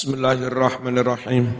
بسم 0.00 0.14
الله 0.14 0.46
الرحمن 0.46 0.98
الرحيم. 0.98 1.52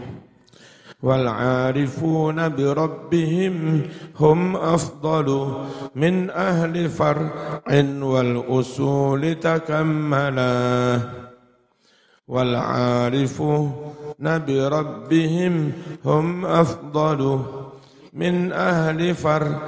والعارفون 1.03 2.49
بربهم 2.49 3.81
هم 4.19 4.55
أفضل 4.57 5.53
من 5.95 6.29
أهل 6.29 6.89
فرع 6.89 7.31
والأصول 8.01 9.35
تكملا. 9.35 10.99
والعارفون 12.27 13.73
بربهم 14.23 15.71
هم 16.05 16.45
أفضل 16.45 17.39
من 18.13 18.51
أهل 18.51 19.15
فرع 19.15 19.61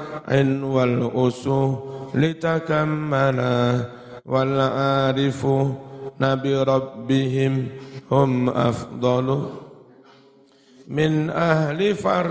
والأصول 0.63 2.33
تكملا. 2.33 3.85
والعارفون 4.25 5.92
nabi 6.23 6.55
rabbihim 6.55 7.53
hum 8.07 8.47
afdalu 8.47 9.51
min 10.87 11.27
ahli 11.27 11.91
far 11.91 12.27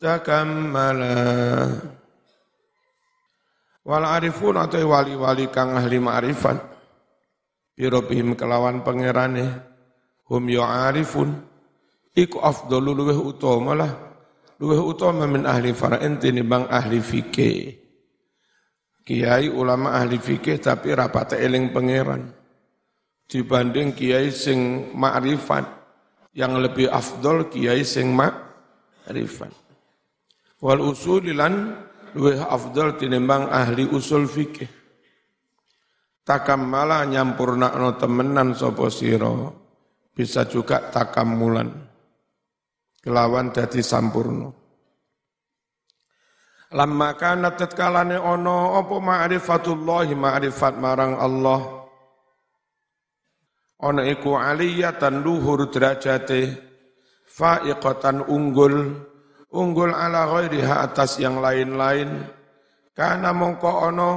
takammala 0.00 1.16
wal 3.84 4.04
arifun 4.04 4.56
atau 4.56 4.80
wali-wali 4.88 5.52
kang 5.52 5.76
ahli 5.76 6.00
ma'rifat. 6.00 6.58
Birobihim 7.76 8.32
kelawan 8.40 8.80
pangerane 8.80 9.52
hum 10.32 10.42
yu'arifun. 10.48 11.28
Iku 12.16 12.40
afdalu 12.40 12.96
luweh 12.96 13.20
utama 13.20 13.76
lah. 13.76 13.92
Luweh 14.56 14.80
utama 14.80 15.28
min 15.28 15.44
ahli 15.44 15.76
far 15.76 16.00
enti 16.00 16.32
bang 16.40 16.64
ahli 16.72 16.96
fikih 17.04 17.85
kiai 19.06 19.46
ulama 19.46 19.94
ahli 19.94 20.18
fikih 20.18 20.58
tapi 20.58 20.90
rapat 20.90 21.38
eling 21.38 21.70
pangeran 21.70 22.26
dibanding 23.30 23.94
kiai 23.94 24.34
sing 24.34 24.90
ma'rifat 24.94 25.66
yang 26.34 26.58
lebih 26.58 26.90
afdol 26.90 27.50
kiai 27.50 27.82
sing 27.82 28.14
ma'rifat. 28.14 29.52
Wal 30.62 30.80
usulilan 30.82 31.54
luwih 32.16 32.40
afdol 32.40 32.96
tinimbang 32.96 33.50
ahli 33.50 33.84
usul 33.88 34.26
fikih. 34.26 34.68
Takammala 36.26 37.06
no 37.06 37.94
temenan 37.94 38.56
sapa 38.56 38.90
sira. 38.90 39.30
Bisa 40.16 40.48
juga 40.48 40.88
takammulan. 40.90 41.68
Kelawan 43.04 43.52
dadi 43.52 43.84
sampurno. 43.84 44.65
Lamma 46.74 47.14
kana 47.14 47.54
tatkalane 47.54 48.18
ono 48.18 48.74
apa 48.74 48.98
ma'rifatullah 48.98 50.10
ma'rifat 50.18 50.74
marang 50.82 51.14
Allah. 51.14 51.86
Ana 53.78 54.02
iku 54.02 54.34
aliyatan 54.34 55.22
luhur 55.22 55.70
derajate 55.70 56.58
faiqatan 57.30 58.26
unggul 58.26 58.98
unggul 59.54 59.94
ala 59.94 60.26
ghairiha 60.26 60.90
atas 60.90 61.22
yang 61.22 61.38
lain-lain. 61.38 62.34
Kana 62.96 63.30
mongko 63.30 63.70
ana 63.86 64.08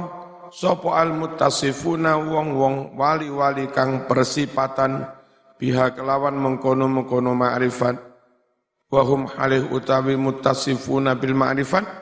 sapa 0.50 1.06
al 1.06 1.14
muttasifuna 1.14 2.18
wong-wong 2.18 2.98
wali-wali 2.98 3.70
kang 3.70 4.10
persipatan 4.10 5.06
biha 5.54 5.94
kelawan 5.94 6.34
mengkono-mengkono 6.34 7.30
ma'rifat. 7.30 7.94
Wa 8.90 9.06
hum 9.06 9.30
halih 9.38 9.70
utawi 9.70 10.18
muttasifuna 10.18 11.14
bil 11.14 11.38
ma'rifat 11.38 11.99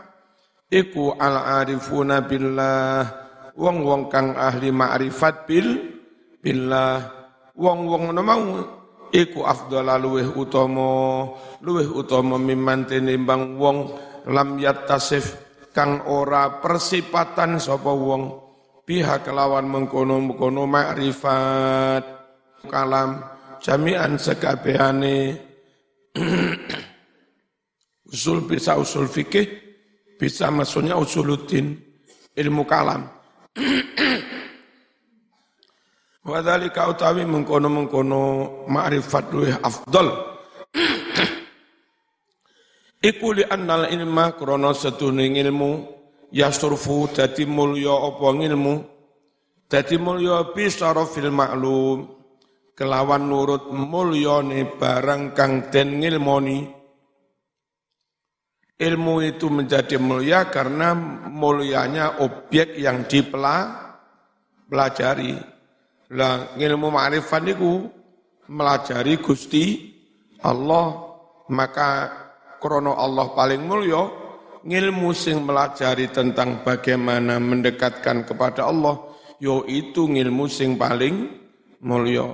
iku 0.69 1.17
al 1.17 1.65
arifuna 1.65 2.25
billah. 2.25 3.27
Wong-wong 3.59 4.07
kang 4.07 4.39
ahli 4.39 4.71
ma'rifat 4.71 5.51
bil 5.51 5.99
billah. 6.39 7.11
Wong-wong 7.59 8.15
ngono 8.15 8.23
mau 8.23 8.45
iku 9.11 9.43
afdhala 9.43 9.99
luweh 9.99 10.31
utama. 10.31 11.27
Luweh 11.59 11.91
utama 11.91 12.39
mimman 12.39 12.87
tinimbang 12.87 13.59
wong 13.59 13.91
lam 14.31 14.63
yattasif 14.63 15.35
kang 15.75 16.07
ora 16.07 16.63
persipatan 16.63 17.59
sapa 17.59 17.91
wong. 17.91 18.47
Pihak 18.89 19.29
kelawan 19.29 19.69
mengkono-mengkono 19.69 20.65
makrifat 20.65 22.05
kalam 22.73 23.21
jami'an 23.61 24.17
sekabehane. 24.17 25.37
Usul 28.09 28.49
bisa 28.49 28.81
usul 28.81 29.05
fikih 29.05 29.68
bisa 30.19 30.51
maksudnya 30.51 30.99
usuluddin 30.99 31.79
ilmu 32.35 32.67
kalam 32.67 33.07
Wadhalika 36.29 36.93
utawi 36.93 37.25
mengkono-mengkono 37.25 38.21
ma'rifat 38.69 39.33
luwih 39.33 39.57
afdal. 39.65 40.13
Iku 43.01 43.33
li 43.33 43.49
annal 43.49 43.89
ilma 43.89 44.37
krono 44.37 44.77
setuning 44.77 45.41
ilmu 45.41 45.89
yasurfu 46.29 47.09
dadi 47.17 47.49
mulya 47.49 47.97
apa 47.97 48.29
ilmu 48.45 48.75
dadi 49.71 49.97
mulya 49.97 50.53
bi 50.53 50.69
fil 50.69 51.33
maklum 51.33 51.99
kelawan 52.77 53.25
nurut 53.25 53.73
mulyane 53.73 54.69
barang 54.77 55.33
kang 55.33 55.73
den 55.73 56.03
ngilmoni 56.03 56.78
ilmu 58.79 59.27
itu 59.27 59.51
menjadi 59.51 59.99
mulia 59.99 60.47
karena 60.47 60.95
mulianya 61.29 62.23
objek 62.23 62.79
yang 62.79 63.11
dipelajari. 63.11 65.35
Lah 66.15 66.55
ilmu 66.57 66.89
ma'rifat 66.89 67.45
niku 67.45 67.85
melajari 68.49 69.19
Gusti 69.19 69.93
Allah. 70.47 71.05
Maka 71.49 72.13
krono 72.61 72.93
Allah 72.93 73.33
paling 73.33 73.65
mulya 73.65 74.05
ngilmu 74.69 75.17
sing 75.17 75.41
melajari 75.47 76.09
tentang 76.13 76.61
bagaimana 76.61 77.41
mendekatkan 77.41 78.29
kepada 78.29 78.69
Allah 78.69 79.01
yo 79.41 79.65
itu 79.65 80.05
ngilmu 80.11 80.45
sing 80.51 80.77
paling 80.77 81.31
mulya 81.87 82.27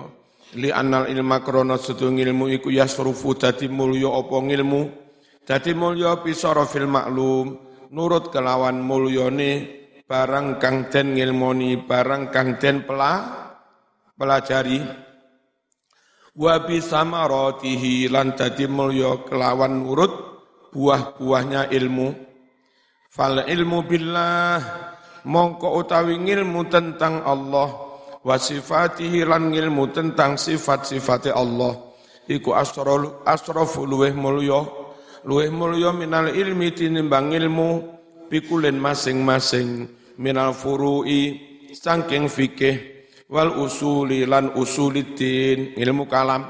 li 0.56 0.72
anal 0.72 1.04
ilma 1.06 1.44
krono 1.44 1.76
setu 1.76 2.08
ngilmu 2.10 2.48
iku 2.58 2.72
yasrufu 2.72 3.36
dadi 3.36 3.68
mulya 3.68 4.08
apa 4.08 4.40
ngilmu 4.40 5.03
dadi 5.44 5.76
mulya 5.76 6.24
bisarafil 6.24 6.88
maklum 6.88 7.60
nurut 7.92 8.32
kelawan 8.32 8.80
mulyane 8.80 9.84
barang 10.04 10.60
kang 10.60 10.88
den 10.88 11.16
ngilmoni 11.16 11.80
barang 11.84 12.32
kang 12.32 12.56
den 12.60 12.84
pelah 12.84 13.18
pelajari. 14.16 14.80
Wa 16.34 16.66
bi 16.66 16.82
samaratihi 16.82 18.10
lan 18.10 18.34
dadi 18.34 18.66
mulya 18.66 19.22
kelawan 19.22 19.86
nurut 19.86 20.12
buah-buahnya 20.74 21.70
ilmu. 21.70 22.08
Fal 23.14 23.46
ilmu 23.46 23.78
billah 23.86 24.58
mongko 25.30 25.78
utawi 25.78 26.18
ilmu 26.18 26.66
tentang 26.66 27.22
Allah 27.22 27.70
wa 28.26 28.34
sifatihi 28.34 29.22
lan 29.22 29.54
ilmu 29.54 29.94
tentang 29.94 30.34
sifat-sifat 30.34 31.30
Allah. 31.30 31.94
Iku 32.26 32.50
asrafu 33.22 33.86
luweh 33.86 34.10
mulya 34.10 34.83
luweh 35.24 35.48
mulya 35.48 35.90
minal 35.96 36.28
ilmi 36.28 36.76
tinimbang 36.76 37.32
ilmu 37.32 37.70
pikulen 38.28 38.76
masing-masing 38.76 39.88
minal 40.20 40.52
furu'i 40.52 41.40
saking 41.72 42.28
fikih 42.28 43.08
wal 43.32 43.56
usuli 43.56 44.28
lan 44.28 44.52
usuliddin 44.52 45.74
ilmu 45.80 46.04
kalam. 46.06 46.44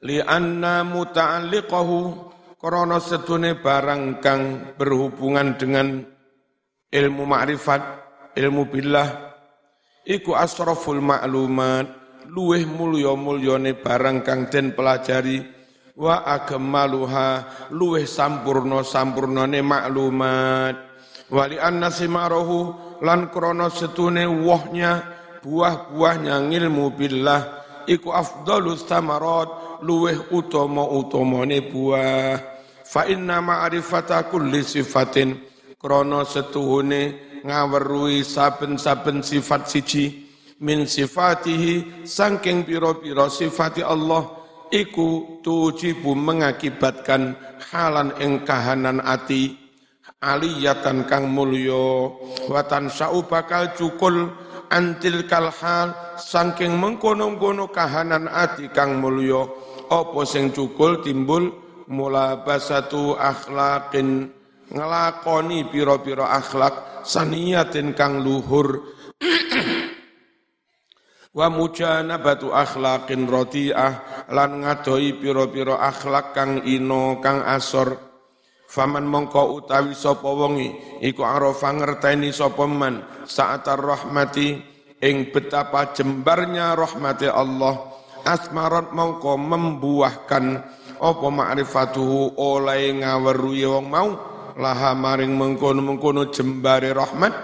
Li 0.00 0.16
anna 0.24 0.80
muta'alliqahu 0.80 1.98
krana 2.56 2.96
sedune 2.96 3.60
barang 3.60 4.24
kang 4.24 4.72
berhubungan 4.80 5.60
dengan 5.60 6.00
ilmu 6.88 7.22
ma'rifat 7.28 7.82
ilmu 8.32 8.62
billah 8.72 9.08
iku 10.08 10.32
asraful 10.32 11.04
ma'lumat 11.04 11.86
luweh 12.32 12.64
mulya 12.64 13.12
mulyane 13.12 13.76
barang 13.76 14.24
kang 14.24 14.48
den 14.48 14.72
pelajari 14.72 15.59
wa 16.00 16.24
agamaluha 16.24 17.44
luweh 17.76 18.08
sampurna 18.08 18.80
sampurnane 18.80 19.60
maklumat. 19.60 20.74
Wali 21.28 21.60
anna 21.60 21.92
simarahu 21.92 22.72
lan 23.04 23.28
krono 23.28 23.68
setune 23.68 24.24
wohnya 24.24 25.04
buah-buahnya 25.44 26.48
ngilmu 26.48 26.96
billah 26.96 27.42
iku 27.84 28.16
afdalus 28.16 28.88
tamarat 28.88 29.80
luweh 29.84 30.32
utama-utamane 30.32 31.68
buah. 31.68 32.34
Fa 32.82 33.06
inna 33.06 33.38
ma'rifata 33.38 34.26
kulli 34.26 34.66
sifatin 34.66 35.38
krono 35.78 36.26
setuhune 36.26 37.30
ngawerui 37.44 38.24
saben-saben 38.24 39.20
sifat 39.22 39.68
siji. 39.68 40.26
Min 40.60 40.84
sifatihi 40.84 42.04
sangking 42.04 42.68
piro-piro 42.68 43.32
sifati 43.32 43.80
Allah 43.80 44.39
iku 44.70 45.42
tujibu 45.42 46.14
mengakibatkan 46.14 47.34
halan 47.70 48.14
ing 48.22 48.46
kahanan 48.46 49.02
ati 49.02 49.58
aliyatan 50.22 51.04
kang 51.10 51.30
mulya. 51.30 52.10
Watan 52.46 52.88
sau 52.88 53.26
bakal 53.26 53.74
cukul 53.74 54.30
antil 54.70 55.26
kalhal 55.26 55.92
saking 56.16 56.78
mengkono-kono 56.78 57.68
kahanan 57.70 58.30
ati 58.30 58.70
kang 58.70 59.02
mulya. 59.02 59.46
Apa 59.90 60.22
sing 60.22 60.54
cukul 60.54 61.02
timbul? 61.02 61.50
Mula 61.90 62.46
basatu 62.46 63.18
akhlaqin 63.18 64.30
ngelakoni 64.70 65.66
piro-piro 65.66 66.22
akhlak 66.22 67.02
saniyatin 67.02 67.98
kang 67.98 68.22
luhur 68.22 68.94
wa 71.30 71.46
mujanabatu 71.46 72.50
akhlaqin 72.50 73.30
radi'ah 73.30 74.26
lan 74.34 74.66
ngadoi 74.66 75.14
piro-piro 75.18 75.78
akhlak 75.78 76.34
kang 76.34 76.62
ino 76.66 77.22
kang 77.22 77.42
asor. 77.46 78.10
Faman 78.70 79.02
mongko 79.02 79.58
utawi 79.58 79.98
sapa 79.98 80.30
wongi 80.30 81.02
iku 81.02 81.26
arafa 81.26 81.74
ngerteni 81.74 82.30
sapa 82.30 82.70
man 82.70 83.02
sa'atar 83.26 83.82
rahmati 83.82 84.62
ing 85.02 85.34
betapa 85.34 85.90
jembarnya 85.90 86.78
rahmati 86.78 87.26
Allah. 87.26 87.98
Asmarat 88.22 88.94
mongko 88.94 89.34
membuahkan 89.34 90.44
apa 91.02 91.26
ma'rifatuhu 91.32 92.36
oleh 92.38 93.00
ngaweruhi 93.02 93.64
wong 93.64 93.86
mau 93.90 94.08
laha 94.54 94.92
maring 94.94 95.34
mengkono-mengkono 95.34 96.30
jembare 96.30 96.94
rahmat. 96.94 97.34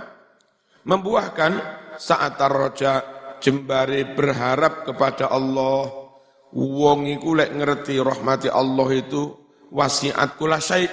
Membuahkan 0.87 1.53
sa'atar 1.99 2.53
roja 2.55 3.16
jembare 3.41 4.17
berharap 4.17 4.87
kepada 4.89 5.31
Allah. 5.31 6.09
Wong 6.57 7.11
iku 7.11 7.37
lek 7.37 7.53
ngerti 7.53 8.01
rahmati 8.01 8.49
Allah 8.49 8.89
itu 8.97 9.35
wasiat 9.71 10.39
kula 10.41 10.63
syait. 10.63 10.93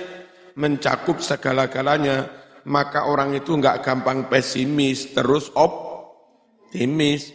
Mencakup 0.53 1.17
segala-galanya, 1.17 2.29
maka 2.69 3.09
orang 3.09 3.33
itu 3.33 3.57
enggak 3.57 3.81
gampang 3.81 4.29
pesimis, 4.29 5.09
terus 5.09 5.49
optimis. 5.57 7.33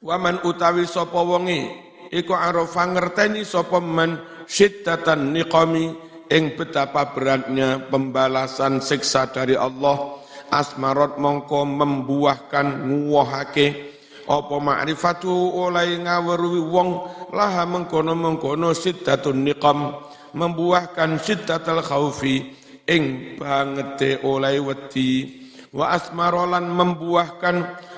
Waman 0.00 0.42
utawi 0.48 0.88
sapa 0.88 1.20
wonge 1.20 1.92
iku 2.12 2.34
arafa 2.36 2.84
ngerteni 2.90 3.46
sapa 3.46 3.78
man 3.78 4.20
syiddatan 4.50 5.30
niqami 5.30 5.94
ing 6.28 6.58
betapa 6.58 7.14
beratnya 7.14 7.88
pembalasan 7.88 8.84
siksa 8.84 9.32
dari 9.32 9.56
Allah 9.56 10.21
asmarat 10.52 11.16
mongko 11.16 11.64
membuahkan 11.64 12.84
nguwahake. 12.84 13.90
Apa 14.22 14.62
ma'rifatu 14.62 15.32
oleh 15.58 15.98
ngaweruhi 15.98 16.62
wong 16.62 16.88
laha 17.34 17.66
mengkono-mengkono 17.66 18.70
siddatun 18.70 19.42
niqam 19.42 19.98
membuahkan 20.30 21.18
syiddatal 21.18 21.82
khaufi 21.82 22.54
ing 22.86 23.34
bangete 23.34 24.22
oleh 24.22 24.62
wedi. 24.62 25.42
Wa 25.74 25.98
asmarolan 25.98 26.70
membuahkan 26.70 27.56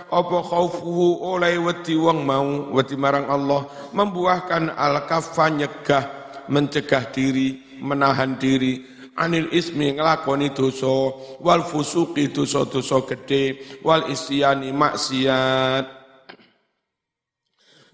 apa 0.09 0.39
khaufuhu 0.47 1.27
oleh 1.27 1.59
wedi 1.59 1.99
wong 1.99 2.23
mau 2.23 2.47
wedi 2.71 2.95
marang 2.95 3.27
Allah 3.27 3.67
membuahkan 3.91 4.73
al 4.79 5.05
kaffa 5.11 5.51
nyegah 5.51 6.05
mencegah 6.47 7.11
diri 7.11 7.59
menahan 7.83 8.39
diri 8.39 8.94
anil 9.15 9.51
ismi 9.55 9.95
ngelakoni 9.95 10.51
dosa 10.51 11.15
wal 11.39 11.63
fusuqi 11.63 12.35
dosa-dosa 12.35 13.03
gede 13.07 13.63
wal 13.87 14.07
isyani 14.11 14.75
maksiat. 14.75 15.87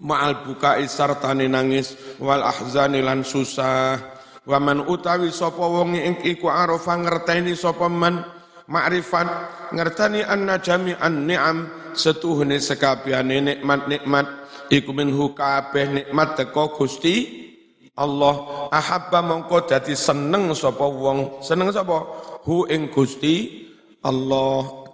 Ma'al 0.01 0.41
bukai 0.41 0.89
sartane 0.89 1.45
nangis 1.45 1.93
wal 2.17 2.41
ahzani 2.41 3.05
lan 3.05 3.21
susah. 3.21 4.17
Waman 4.49 4.89
utawi 4.89 5.29
sapa 5.29 5.61
wong 5.61 5.93
iku 6.25 6.49
arafa 6.49 6.97
ngerteni 6.97 7.53
sapa 7.53 7.85
man 7.85 8.25
ma'rifat 8.65 9.29
ngerteni 9.69 10.25
anna 10.25 10.57
jami'an 10.57 11.29
ni'am 11.29 11.57
setuhne 11.93 12.57
sekabehane 12.57 13.45
nikmat-nikmat. 13.45 14.25
Iku 14.73 14.89
minhu 14.89 15.37
kabeh 15.37 15.85
nikmat 15.93 16.33
teko 16.33 16.73
Gusti 16.73 17.50
Allah 17.95 18.67
ahabba 18.71 19.19
mongko 19.19 19.67
dadi 19.67 19.93
seneng 19.93 20.55
sapa 20.55 20.87
wong. 20.87 21.43
Seneng 21.43 21.75
sapa? 21.75 22.07
Hu 22.47 22.63
ing 22.71 22.87
Gusti 22.87 23.67
Allah. 23.99 24.87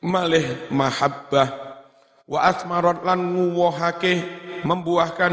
Malih 0.00 0.68
mahabbah. 0.72 1.48
Wa 2.24 2.48
asmarat 2.48 3.04
lan 3.04 3.20
nguwahake 3.36 4.24
membuahkan 4.64 5.32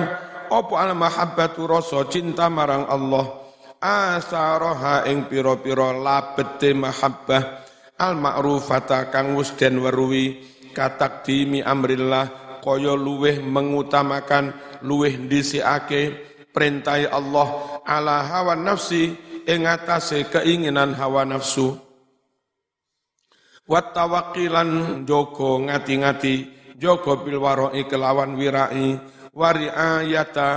apa 0.52 0.76
al 0.76 0.92
mahabbatu 0.92 1.64
rasa 1.64 2.04
cinta 2.12 2.52
marang 2.52 2.84
Allah. 2.88 3.40
Asaraha 3.82 5.08
ing 5.08 5.32
pira-pira 5.32 5.96
labete 5.96 6.76
mahabbah. 6.76 7.64
Al 7.96 8.20
ma'rufata 8.20 9.08
kang 9.08 9.40
wis 9.40 9.56
den 9.56 9.80
weruhi 9.80 10.44
katakdimi 10.76 11.64
amrillah 11.64 12.60
kaya 12.64 12.94
luweh 12.96 13.42
mengutamakan 13.42 14.56
luweh 14.86 15.18
dhisikake 15.28 16.31
perintah 16.52 17.00
Allah 17.10 17.82
ala 17.88 18.24
hawa 18.28 18.54
nafsi 18.56 19.16
ing 19.48 19.66
atase 19.66 20.28
keinginan 20.30 20.94
hawa 20.96 21.26
nafsu. 21.26 21.76
Wat 23.66 23.96
tawakkilan 23.96 25.04
jogo 25.08 25.64
ngati-ngati 25.64 26.36
jogo 26.76 27.24
bil 27.24 27.40
warai 27.40 27.88
kelawan 27.88 28.36
wirai 28.36 29.00
wari'ayata 29.32 30.50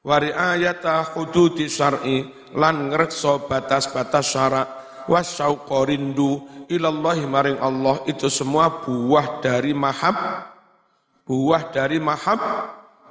wari'ayata 0.00 1.12
hududi 1.12 1.68
syar'i 1.68 2.24
lan 2.56 2.88
ngrekso 2.88 3.44
batas-batas 3.50 4.32
syarak 4.32 4.68
wasyauqa 5.10 5.84
rindu 5.84 6.46
ilallahi 6.70 7.26
maring 7.26 7.58
Allah 7.58 8.00
itu 8.06 8.30
semua 8.30 8.80
buah 8.86 9.42
dari 9.42 9.74
mahab 9.74 10.16
buah 11.26 11.62
dari 11.74 11.98
mahab 11.98 12.40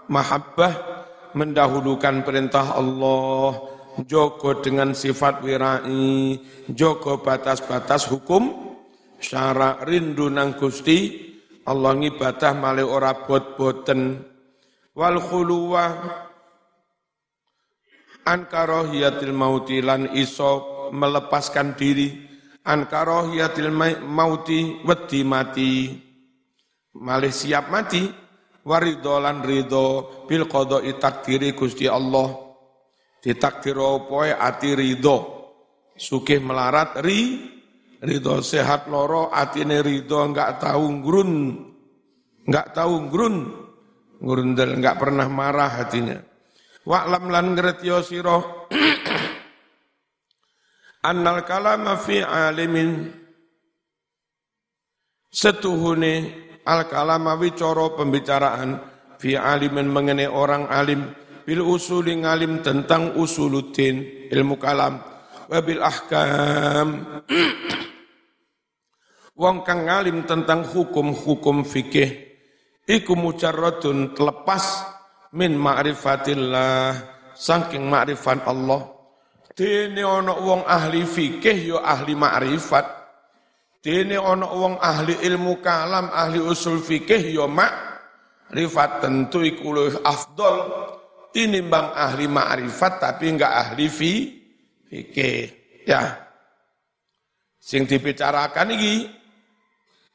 mahabbah 0.10 0.99
mendahulukan 1.34 2.26
perintah 2.26 2.78
Allah 2.78 3.58
joko 4.06 4.64
dengan 4.64 4.96
sifat 4.96 5.44
wirai 5.44 6.38
joko 6.72 7.20
batas-batas 7.20 8.08
hukum 8.08 8.76
syarak 9.20 9.84
rindu 9.84 10.32
nang 10.32 10.56
Gusti 10.56 11.30
Allah 11.70 11.94
ngibadah 11.94 12.58
male 12.58 12.82
ora 12.82 13.14
bot-boten. 13.14 14.26
Wal 14.98 15.22
khuluwa 15.22 15.86
an 18.26 18.50
karahiyatil 18.50 19.36
mauti 19.36 19.78
lan 19.86 20.10
iso 20.18 20.90
melepaskan 20.90 21.78
diri 21.78 22.10
an 22.66 22.90
karahiyatil 22.90 23.70
mauti 24.02 24.82
wedi 24.82 25.22
mati. 25.22 25.94
Malih 26.98 27.30
siap 27.30 27.70
mati 27.70 28.29
waridho 28.66 29.20
lan 29.20 29.44
ridho 29.44 30.26
bil 30.28 30.50
qada'i 30.50 30.98
takdiri 30.98 31.56
Gusti 31.56 31.88
Allah. 31.88 32.50
Ditakdiro 33.20 34.08
poe 34.08 34.32
ati 34.32 34.76
ridho. 34.76 35.18
Sugih 36.00 36.40
melarat 36.40 37.04
ri 37.04 37.44
ridho 38.00 38.40
sehat 38.40 38.88
loro 38.88 39.28
atine 39.28 39.84
ridho 39.84 40.24
enggak 40.24 40.64
tahu 40.64 41.04
ngrun. 41.04 41.32
Enggak 42.48 42.68
tahu 42.72 43.12
ngrun. 43.12 43.36
Ngurundel 44.20 44.80
enggak 44.80 45.00
pernah 45.00 45.28
marah 45.28 45.72
hatinya. 45.80 46.20
Wa'lam 46.88 47.28
lan 47.28 47.56
ngertyo 47.56 48.00
sira. 48.04 48.40
Annal 51.10 51.44
kalama 51.44 52.00
fi 52.00 52.24
alimin. 52.24 53.12
Setuhune 55.30 56.49
al 56.66 56.88
kalama 56.88 57.36
wicara 57.40 57.94
pembicaraan 57.96 58.80
fi 59.20 59.36
alimin 59.36 59.88
mengenai 59.92 60.32
orang 60.32 60.68
alim 60.72 61.12
bil 61.44 61.64
usuli 61.66 62.16
ngalim 62.20 62.64
tentang 62.64 63.20
usuluddin 63.20 64.28
ilmu 64.32 64.56
kalam 64.56 65.02
wabil 65.50 65.82
ahkam. 65.82 66.88
Wong 69.40 69.64
kang 69.64 69.88
ngalim 69.88 70.28
tentang 70.28 70.68
hukum-hukum 70.68 71.64
fikih 71.64 72.12
iku 72.84 73.16
mujarradun 73.16 74.12
terlepas 74.12 74.84
min 75.32 75.56
ma'rifatillah 75.56 76.92
saking 77.40 77.88
ma'rifat 77.88 78.44
Allah. 78.44 79.00
Dene 79.56 80.04
ana 80.04 80.36
wong 80.36 80.68
ahli 80.68 81.08
fikih 81.08 81.72
yo 81.72 81.80
ahli 81.80 82.20
ma'rifat 82.20 82.99
dene 83.80 84.20
ana 84.20 84.48
wong 84.48 84.76
ahli 84.80 85.16
ilmu 85.24 85.64
kalam 85.64 86.12
ahli 86.12 86.40
usul 86.44 86.84
fikih 86.84 87.32
yo 87.32 87.48
ma'rifat 87.48 89.04
tentu 89.04 89.40
iku 89.40 89.72
luwih 89.72 89.98
afdol 90.04 90.58
tinimbang 91.32 91.96
ahli 91.96 92.28
ma'rifat 92.28 92.94
tapi 93.00 93.32
enggak 93.32 93.54
ahli 93.54 93.88
fi 93.88 94.14
fikih. 94.90 95.44
Ya. 95.86 96.28
Sing 97.60 97.86
dibicarakan 97.86 98.74
iki 98.74 98.94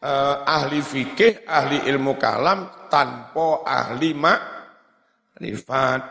eh, 0.02 0.36
ahli 0.42 0.80
fikih, 0.82 1.46
ahli 1.46 1.86
ilmu 1.86 2.18
kalam 2.18 2.90
tanpa 2.90 3.62
ahli 3.62 4.10
makrifat. 4.16 6.02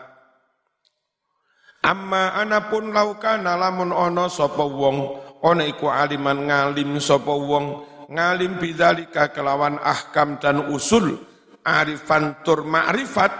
Amma 1.84 2.32
anapun 2.40 2.96
lauka 2.96 3.36
nalamun 3.36 3.92
ono 3.92 4.32
sapa 4.32 4.64
wong 4.64 5.23
ana 5.44 5.68
iku 5.68 5.92
aliman 5.92 6.48
ngalim 6.48 6.96
sapa 6.96 7.30
wong 7.36 7.84
ngalim 8.08 8.56
bidzalika 8.56 9.28
kelawan 9.28 9.76
ahkam 9.84 10.40
dan 10.40 10.72
usul 10.72 11.20
arifan 11.60 12.40
tur 12.40 12.64
ma'rifat 12.64 13.32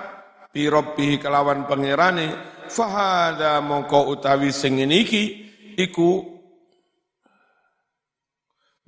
bi 0.53 0.69
rabbihi 0.69 1.17
kelawan 1.17 1.65
pangerane 1.65 2.55
fahada 2.69 3.65
mongko 3.65 4.13
utawi 4.13 4.53
sing 4.53 4.85
iki 4.85 5.49
iku 5.81 6.35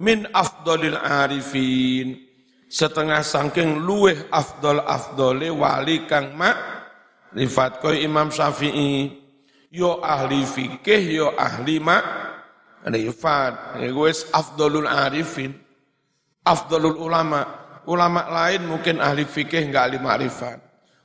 min 0.00 0.28
afdolil 0.28 1.00
arifin. 1.00 2.28
Setengah 2.66 3.22
sangking 3.22 3.78
luweh 3.78 4.26
afdol 4.26 4.82
afdole 4.82 5.54
wali 5.54 6.02
kang 6.02 6.34
mak 6.34 6.58
rifat 7.30 7.78
koi 7.78 8.02
Imam 8.02 8.26
Syafi'i 8.34 9.06
yo 9.70 10.02
ahli 10.02 10.42
fikih 10.42 11.02
yo 11.14 11.30
ahli 11.38 11.78
mak 11.78 12.02
rifat 12.84 13.80
wis 13.96 14.28
afdolul 14.30 14.86
arifin. 14.86 15.54
Afdolul 16.44 17.00
ulama. 17.00 17.64
Ulama 17.86 18.26
lain 18.26 18.66
mungkin 18.66 18.98
ahli 18.98 19.22
fikih 19.22 19.70
enggak 19.70 19.90
ahli 19.90 19.98
ma'rifat. 20.02 20.58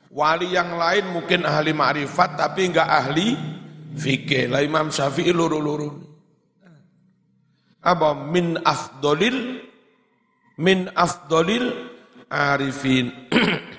Wali 0.10 0.50
yang 0.50 0.76
lain 0.76 1.14
mungkin 1.14 1.46
ahli 1.46 1.78
ma'rifat 1.78 2.42
tapi 2.42 2.74
enggak 2.74 2.90
ahli 2.90 3.38
fikih. 3.94 4.50
Lah 4.50 4.66
Imam 4.66 4.90
Syafi'i 4.90 5.30
luru-luru. 5.30 6.10
Apa? 7.86 8.18
Min 8.18 8.58
afdolil 8.66 9.62
min 10.58 10.90
afdolil 10.94 11.70
arifin. 12.30 13.14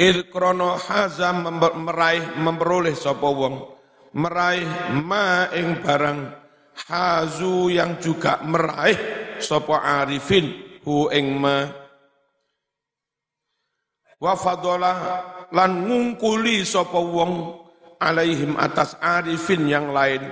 Il 0.00 0.32
krono 0.32 0.80
hazam 0.80 1.44
meraih 1.60 2.40
memperoleh 2.40 2.96
sapa 2.96 3.28
wong 3.28 3.79
meraih 4.14 4.94
ma 5.02 5.50
ing 5.54 5.78
barang. 5.82 6.20
Hazu 6.80 7.68
yang 7.68 8.00
juga 8.00 8.40
meraih 8.40 8.96
sapa 9.38 9.84
arifin 10.02 10.80
hu 10.82 11.12
ing 11.12 11.36
ma. 11.36 11.68
Wa 14.20 14.36
fadola 14.36 14.94
lan 15.52 15.88
ngungkuli 15.88 16.64
sapa 16.64 16.96
wong 16.96 17.56
alaihim 18.00 18.56
atas 18.56 18.96
arifin 19.00 19.68
yang 19.68 19.92
lain. 19.92 20.24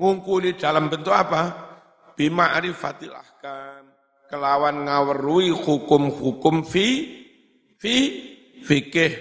Ngungkuli 0.00 0.56
dalam 0.56 0.88
bentuk 0.88 1.12
apa? 1.12 1.70
Bima 2.16 2.56
arifatil 2.56 3.12
ahkam. 3.12 3.92
Kelawan 4.28 4.88
ngawerui 4.88 5.52
hukum-hukum 5.52 6.64
fi 6.64 6.88
fi 7.76 7.96
fikih. 8.64 9.12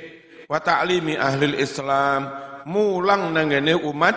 Wa 0.48 0.60
ta'limi 0.60 1.16
ahli 1.16 1.56
islam 1.60 2.51
mulang 2.66 3.34
nangene 3.34 3.78
umat 3.78 4.16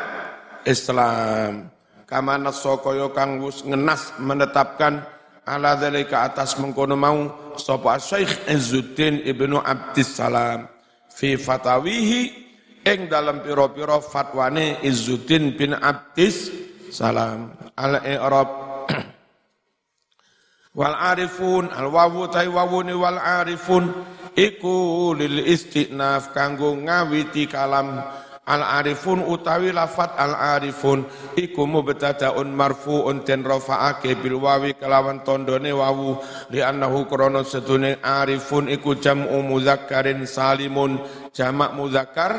Islam. 0.64 1.68
Kama 2.04 2.36
nasso 2.36 2.80
kaya 2.80 3.08
kang 3.16 3.40
wis 3.40 3.64
ngenas 3.64 4.16
menetapkan 4.20 5.04
ala 5.44 5.76
dzalika 5.76 6.28
atas 6.28 6.56
mengkono 6.60 6.96
mau 6.96 7.28
sapa 7.56 8.00
Syekh 8.00 8.48
Izzuddin 8.48 9.24
Ibnu 9.24 9.60
Abdissalam. 9.60 10.68
Fi 11.14 11.38
fatawihi 11.38 12.44
ing 12.84 13.08
dalam 13.08 13.40
pira-pira 13.40 13.98
fatwane 13.98 14.84
Izzuddin 14.84 15.56
bin 15.56 15.72
Abdis 15.72 16.64
Salam 16.94 17.50
al 17.74 17.98
i'rab 18.06 18.50
wal 20.78 20.94
arifun 20.94 21.66
al 21.74 21.90
wawu 21.90 22.30
tai 22.30 22.46
wawune 22.46 22.94
wal 22.94 23.18
arifun 23.18 23.90
iku 24.38 25.10
lil 25.18 25.42
istinaf 25.42 26.30
kanggo 26.30 26.70
ngawiti 26.78 27.50
kalam 27.50 27.98
Al 28.44 28.60
arifun 28.60 29.24
utawi 29.24 29.72
lafat 29.72 30.20
al 30.20 30.36
arifun 30.36 31.08
iku 31.32 31.64
mubtadaun 31.64 32.52
marfuun 32.52 33.24
den 33.24 33.40
rafa'ake 33.40 34.20
bil 34.20 34.36
wawi 34.36 34.76
kelawan 34.76 35.24
tondone 35.24 35.72
wawu. 35.72 36.20
Li 36.52 36.60
annahu 36.60 37.08
krana 37.08 37.40
sedune 37.40 37.96
arifun 38.04 38.68
iku 38.68 39.00
jam'u 39.00 39.40
mudzakkarin 39.40 40.28
salimun. 40.28 41.00
Jamak 41.32 41.72
muzakkar 41.72 42.32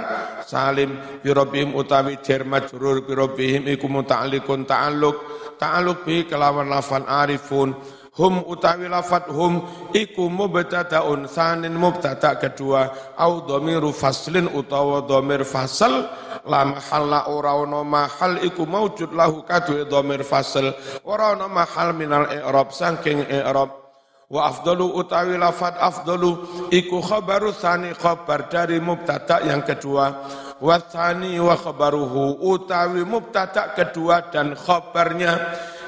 salim 0.45 0.93
bi 1.25 1.33
rabbihim 1.33 1.73
utawi 1.73 2.21
jar 2.21 2.45
majrur 2.45 3.01
bi 3.01 3.11
rabbihim 3.17 3.65
iku 3.65 3.89
muta'alliqun 3.89 4.61
ta'alluq. 4.69 5.17
Ta'alluq 5.57 6.05
bi 6.05 6.29
kelawan 6.29 6.69
lafal 6.69 7.03
arifun 7.09 7.73
hum 8.15 8.47
utawi 8.47 8.87
lafat 8.87 9.27
hum 9.27 9.59
iku 9.91 10.31
mubtadaun 10.31 11.27
sanin 11.27 11.75
mubtada 11.75 12.39
kedua. 12.39 13.13
Au 13.19 13.43
dhamiru 13.43 13.91
faslin 13.91 14.47
utawa 14.51 15.03
dhamir 15.03 15.43
fasal 15.43 16.07
la 16.47 16.61
mahalla 16.63 17.27
ora 17.27 17.53
ono 17.59 17.83
mahal 17.83 18.39
iku 18.43 18.63
maujud 18.63 19.11
lahu 19.11 19.43
kadue 19.43 19.83
dhamir 19.85 20.23
fasal 20.23 20.71
ora 21.03 21.35
ono 21.35 21.51
mahal 21.51 21.91
minal 21.91 22.31
i'rab 22.31 22.71
saking 22.71 23.27
i'rab. 23.27 23.83
Wa 24.25 24.49
afdalu 24.49 24.89
utawi 24.89 25.37
lafat 25.37 25.77
afdalu 25.77 26.33
iku 26.73 26.97
khabaru 26.97 27.53
sani 27.53 27.93
khabar 27.93 28.49
dari 28.49 28.81
mubtada 28.81 29.37
yang 29.45 29.61
kedua. 29.61 30.09
Wa 30.55 30.81
tsani 30.81 31.37
wa 31.37 31.53
khabaruhu 31.53 32.41
utawi 32.41 33.05
mubtada 33.05 33.75
kedua 33.77 34.31
dan 34.33 34.57
khabarnya 34.57 35.35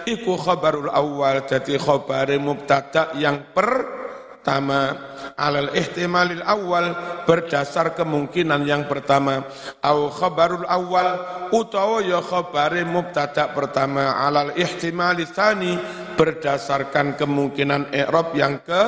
iku 0.08 0.40
khabarul 0.40 0.88
awal 0.88 1.44
jadi 1.44 1.76
khabar 1.76 2.32
mubtada 2.40 3.12
yang 3.20 3.52
pertama. 3.52 4.96
Alal 5.36 5.76
ihtimalil 5.76 6.42
awal 6.48 6.96
berdasar 7.28 7.92
kemungkinan 7.94 8.64
yang 8.64 8.88
pertama. 8.88 9.44
Au 9.84 10.08
khabarul 10.08 10.64
awal 10.66 11.20
utawa 11.52 12.00
ya 12.00 12.24
khabar 12.24 12.72
mubtada 12.88 13.52
pertama. 13.52 14.16
Alal 14.24 14.56
ihtimali 14.56 15.28
tsani 15.28 15.76
berdasarkan 16.16 17.20
kemungkinan 17.20 17.92
i'rab 17.92 18.32
yang 18.34 18.64
ke 18.64 18.82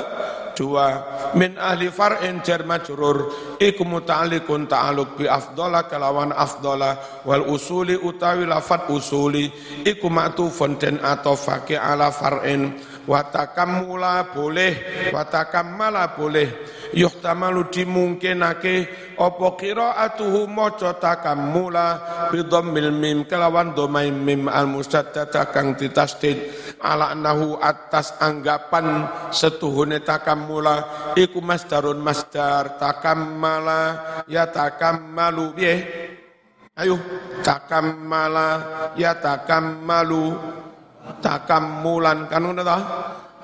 dua. 0.60 0.88
Min 1.40 1.56
ahli 1.56 1.88
far'in 1.88 2.44
jar 2.44 2.68
majrur. 2.68 3.32
Iku 3.56 3.88
muta'alliqun 3.88 4.68
ta'alluq 4.68 5.16
bi 5.16 5.26
afdala 5.32 5.88
kalawan 5.88 6.36
afdala 6.36 7.24
wal 7.24 7.48
usuli 7.48 7.96
utawi 7.96 8.44
lafat 8.44 8.92
usuli. 8.92 9.48
Iku 9.88 10.12
ma'tufun 10.12 10.76
den 10.76 11.00
atofake 11.00 11.80
ala 11.80 12.12
far'in 12.12 12.76
wa 13.10 13.26
takammula 13.26 14.30
boleh 14.30 14.74
wa 15.10 15.26
takammala 15.26 16.14
boleh. 16.14 16.78
Yuhtamalu 16.90 17.70
dimungkinake 17.70 18.76
apa 19.14 19.48
qiraatuhu 19.62 20.50
maca 20.50 20.98
takammula 20.98 21.88
bi 22.34 22.42
dhammil 22.42 22.90
mim 22.90 23.30
kelawan 23.30 23.78
dhamai 23.78 24.10
mim 24.10 24.50
al 24.50 24.66
musaddada 24.66 25.54
kang 25.54 25.78
ditasdid. 25.78 26.38
Ala 26.82 27.14
annahu 27.14 27.62
atas 27.62 28.18
anggapan 28.18 29.06
setuhune 29.30 30.02
takammula 30.02 31.14
iku 31.14 31.42
masdarun 31.46 32.02
masdar 32.02 32.82
takammala 32.82 33.82
ya 34.26 34.50
takammalu 34.50 35.46
piye? 35.54 35.74
Ayo 36.74 36.96
takammala 37.46 38.50
ya 38.96 39.14
takammalu 39.20 40.58
takammulan 41.18 42.30
kan 42.30 42.46
ngono 42.46 42.62
ta? 42.62 42.78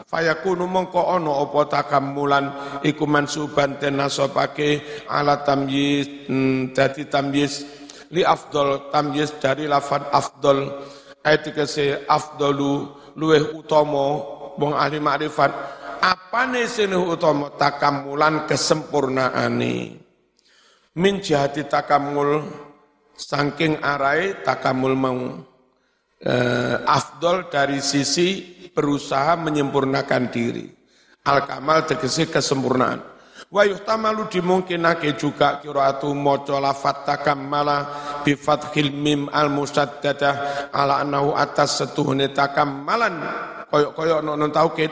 Fayakunu 0.06 0.70
mongko 0.70 1.02
ana 1.18 1.34
apa 1.42 1.60
takammulan 1.66 2.46
iku 2.86 3.10
mansuban 3.10 3.82
den 3.82 3.98
nasabake 3.98 5.02
ala 5.10 5.42
tamyiz 5.42 6.30
hmm, 6.30 6.78
dadi 6.78 7.10
tamyiz 7.10 7.66
li 8.14 8.22
afdol 8.22 8.94
tamyiz 8.94 9.34
dari 9.42 9.66
lafad 9.66 10.06
afdol. 10.14 10.86
Ayat 11.26 11.58
se 11.66 12.06
afdolu 12.06 12.86
luweh 13.18 13.58
utama 13.58 14.22
wong 14.62 14.78
ahli 14.78 15.02
makrifat. 15.02 15.50
Apane 16.06 16.70
sing 16.70 16.94
utama 16.94 17.50
takammulan 17.58 18.46
kesempurnaane 18.46 20.06
min 20.96 21.20
jihati 21.20 21.68
takamul 21.68 22.46
saking 23.16 23.80
arai 23.84 24.44
takamul 24.44 24.96
mau 24.96 25.20
eh, 26.22 26.76
afdol 26.86 27.52
dari 27.52 27.80
sisi 27.84 28.56
berusaha 28.76 29.40
menyempurnakan 29.40 30.24
diri. 30.32 30.68
Al-kamal 31.26 31.90
tegesi 31.90 32.30
kesempurnaan. 32.30 33.16
Wa 33.50 33.64
yuhtamalu 33.64 34.28
dimungkinake 34.30 35.16
juga 35.16 35.64
kiraatu 35.64 36.12
maca 36.12 36.60
lafat 36.60 37.08
takammala 37.08 37.78
bi 38.26 38.34
fathil 38.36 38.92
mim 38.92 39.32
al 39.32 39.54
musaddadah 39.54 40.70
ala 40.74 41.00
annahu 41.00 41.32
atas 41.38 41.80
setuhune 41.80 42.34
takammalan 42.34 43.22
koyok-koyok 43.70 44.20
non 44.26 44.50
taukid 44.50 44.92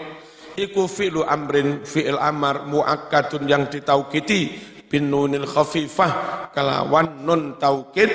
iku 0.55 0.85
fi'lu 0.85 1.25
amrin 1.25 1.81
fi'il 1.81 2.19
amar 2.19 2.69
muakkadun 2.69 3.49
yang 3.49 3.67
ditaukiti 3.67 4.53
bin 4.85 5.09
nunil 5.09 5.49
khafifah 5.49 6.11
kalawan 6.53 7.25
nun 7.25 7.57
taukid 7.57 8.11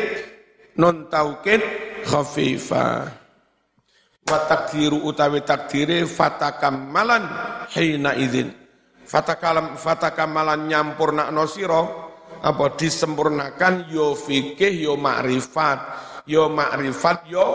nun 0.79 1.11
taukid 1.11 1.59
khafifah 2.07 3.19
wa 4.29 4.39
takdiru 4.45 5.09
utawi 5.09 5.41
takdire 5.43 6.05
fatakamalan 6.05 7.25
hina 7.73 8.13
idzin. 8.15 8.53
Fatakalam 9.09 9.81
fatakamalan 9.81 10.69
nyampurna 10.69 11.33
sira 11.49 11.81
apa 12.45 12.65
disempurnakan 12.77 13.89
yo 13.89 14.13
fikih 14.13 14.85
yo 14.85 15.01
makrifat. 15.01 15.81
Yo 16.29 16.53
makrifat 16.53 17.25
yo 17.33 17.47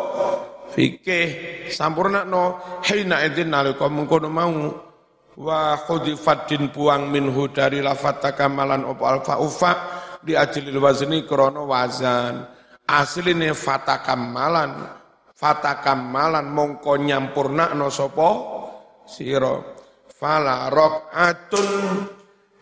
fikih. 0.73 1.69
Sampurna 1.69 2.25
no 2.25 2.57
hina 2.81 3.21
idin 3.21 3.53
nalika 3.53 3.85
mengkono 3.85 4.33
mau. 4.33 4.73
Wa 5.33 5.77
khudifat 5.77 6.45
din 6.45 6.69
buang 6.69 7.09
minhu 7.09 7.49
dari 7.49 7.81
lafat 7.81 8.21
takamalan 8.21 8.85
opo 8.85 9.01
alfa 9.05 9.41
ufa 9.41 9.71
di 10.21 10.37
ajlil 10.37 10.77
wazni 10.77 11.25
wazan 11.25 12.52
asline 12.87 13.51
fatakamalan 13.55 14.87
fatakamalan 15.35 16.47
mongko 16.47 16.99
nyampurna 16.99 17.75
no 17.75 17.87
sopo 17.91 18.29
siro 19.03 19.73
fala 20.23 20.71
rok'atun 20.71 21.67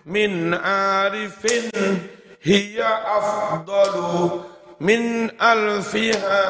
min 0.10 0.50
arifin. 0.58 1.70
Hiya 2.42 2.90
afdalu 3.06 4.42
min 4.82 5.30
alfiha 5.38 6.42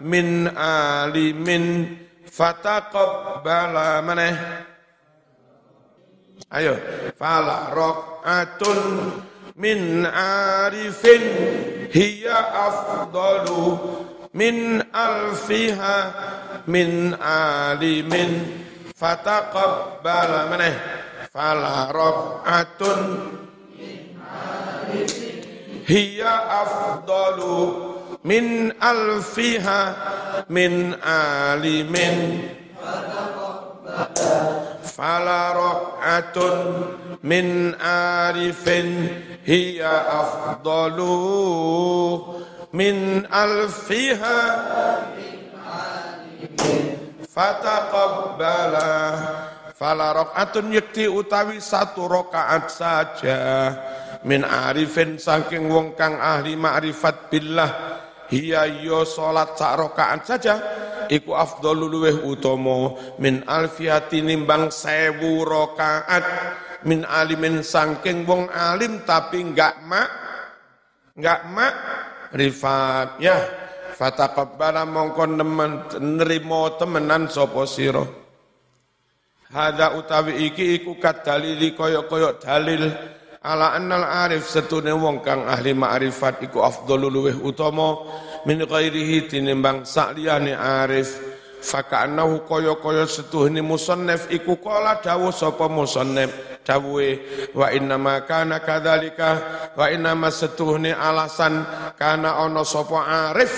min 0.00 0.48
alimin. 0.56 1.92
Fataqabbala 2.24 4.00
maneh. 4.00 4.36
Ayo, 6.48 6.80
fala 7.20 7.68
rok'atun 7.76 8.80
min 9.60 10.08
arifin 10.08 11.75
hiya 11.92 12.38
afdalu 12.66 13.78
min 14.34 14.82
alfiha 14.92 15.98
min 16.66 17.14
alimin. 17.20 18.64
Fataqabbala 18.96 20.48
maneh. 20.50 20.76
Fala 21.32 21.92
rok'atun 21.92 23.00
hiya 25.84 26.34
afdalu 26.64 27.56
min 28.24 28.72
alfiha 28.80 29.80
min 30.48 30.96
alimin. 31.04 32.16
Fala 34.96 35.52
rok'atun 35.52 36.56
min 37.26 37.74
arifin 37.82 39.10
hiya 39.42 39.94
afdalu 40.22 41.18
min 42.70 43.26
alfiha 43.26 44.38
fataqabbala 47.26 48.90
fala 49.74 50.14
rok'atun 50.14 50.70
yakti 50.70 51.10
utawi 51.10 51.58
satu 51.58 52.06
rokaat 52.06 52.70
saja 52.70 53.42
min 54.22 54.46
arifin 54.46 55.18
saking 55.18 55.66
wong 55.66 55.98
kang 55.98 56.22
ahli 56.22 56.54
ma'rifat 56.54 57.26
billah 57.26 57.70
hiya 58.30 58.70
yo 58.86 59.02
salat 59.02 59.58
sak 59.58 59.74
rokaat 59.74 60.22
saja 60.22 60.54
iku 61.10 61.34
afdhalu 61.34 61.86
luweh 61.90 62.16
utama 62.22 62.94
min 63.18 63.42
alfiyati 63.46 64.22
nimbang 64.22 64.70
sewu 64.70 65.42
rakaat 65.42 66.26
min 66.86 67.02
alimin 67.02 67.66
sangking 67.66 68.22
wong 68.22 68.46
alim 68.48 69.02
tapi 69.02 69.42
enggak 69.42 69.82
mak 69.84 70.08
enggak 71.18 71.40
mak 71.50 71.74
rifat. 72.32 73.18
Ya 73.18 73.42
fataqabbala 73.98 74.86
mongko 74.86 75.24
nemen 75.26 75.72
nerimo 75.98 76.78
temenan 76.78 77.26
sapa 77.26 77.66
sira. 77.66 78.06
Hada 79.50 79.98
utawi 79.98 80.46
iki 80.50 80.78
iku 80.82 80.98
kadalili 81.02 81.74
kaya-kaya 81.74 82.38
dalil. 82.38 82.86
Ala 83.46 83.78
annal 83.78 84.02
arif 84.02 84.50
setune 84.50 84.90
wong 84.90 85.22
kang 85.22 85.46
ahli 85.46 85.70
ma'rifat 85.70 86.42
iku 86.50 86.66
afdhalul 86.66 87.14
luweh 87.14 87.36
utama. 87.38 87.94
Min 88.42 88.62
ghairihi 88.66 89.30
tinimbang 89.30 89.86
sakliyane 89.86 90.50
arif. 90.50 91.14
Faka'annahu 91.62 92.42
kaya-kaya 92.46 93.06
setuhne 93.06 93.62
musannif 93.62 94.26
iku 94.30 94.58
kala 94.58 94.98
dawuh 95.02 95.34
sapa 95.34 95.66
musannif 95.66 96.55
dawuhe 96.66 97.10
wa 97.54 97.70
inna 97.70 97.96
kana 98.26 98.58
kadzalika 98.58 99.30
wa 99.78 99.86
inna 99.86 100.18
ma 100.18 100.34
setuhne 100.34 100.90
alasan 100.90 101.62
kana 101.94 102.42
ana 102.42 102.66
sapa 102.66 103.30
arif 103.30 103.54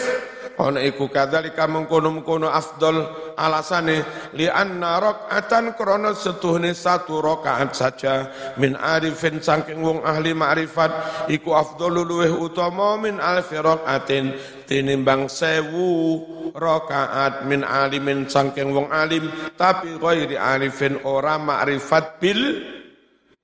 ana 0.59 0.83
iku 0.83 1.07
kadzalika 1.09 1.71
mengkono-mengkono 1.71 2.51
afdal 2.51 3.07
alasane 3.39 4.03
li 4.35 4.51
anna 4.51 4.99
rakaatan 4.99 5.79
krana 5.79 6.11
setuhne 6.19 6.75
satu 6.75 7.23
rakaat 7.23 7.71
saja 7.79 8.15
min 8.59 8.75
arifin 8.75 9.39
saking 9.39 9.79
wong 9.79 10.03
ahli 10.03 10.35
ma'rifat 10.35 10.91
iku 11.31 11.55
afdalu 11.55 12.03
luweh 12.03 12.33
utama 12.35 12.99
min 12.99 13.23
alfi 13.23 13.55
rakaatin 13.63 14.35
tinimbang 14.67 15.31
sewu 15.31 16.27
rakaat 16.59 17.47
min 17.47 17.63
alimin 17.63 18.27
saking 18.27 18.75
wong 18.75 18.91
alim 18.91 19.31
tapi 19.55 19.95
ghairi 19.95 20.35
arifin 20.35 20.99
ora 21.07 21.39
ma'rifat 21.39 22.19
bil 22.19 22.43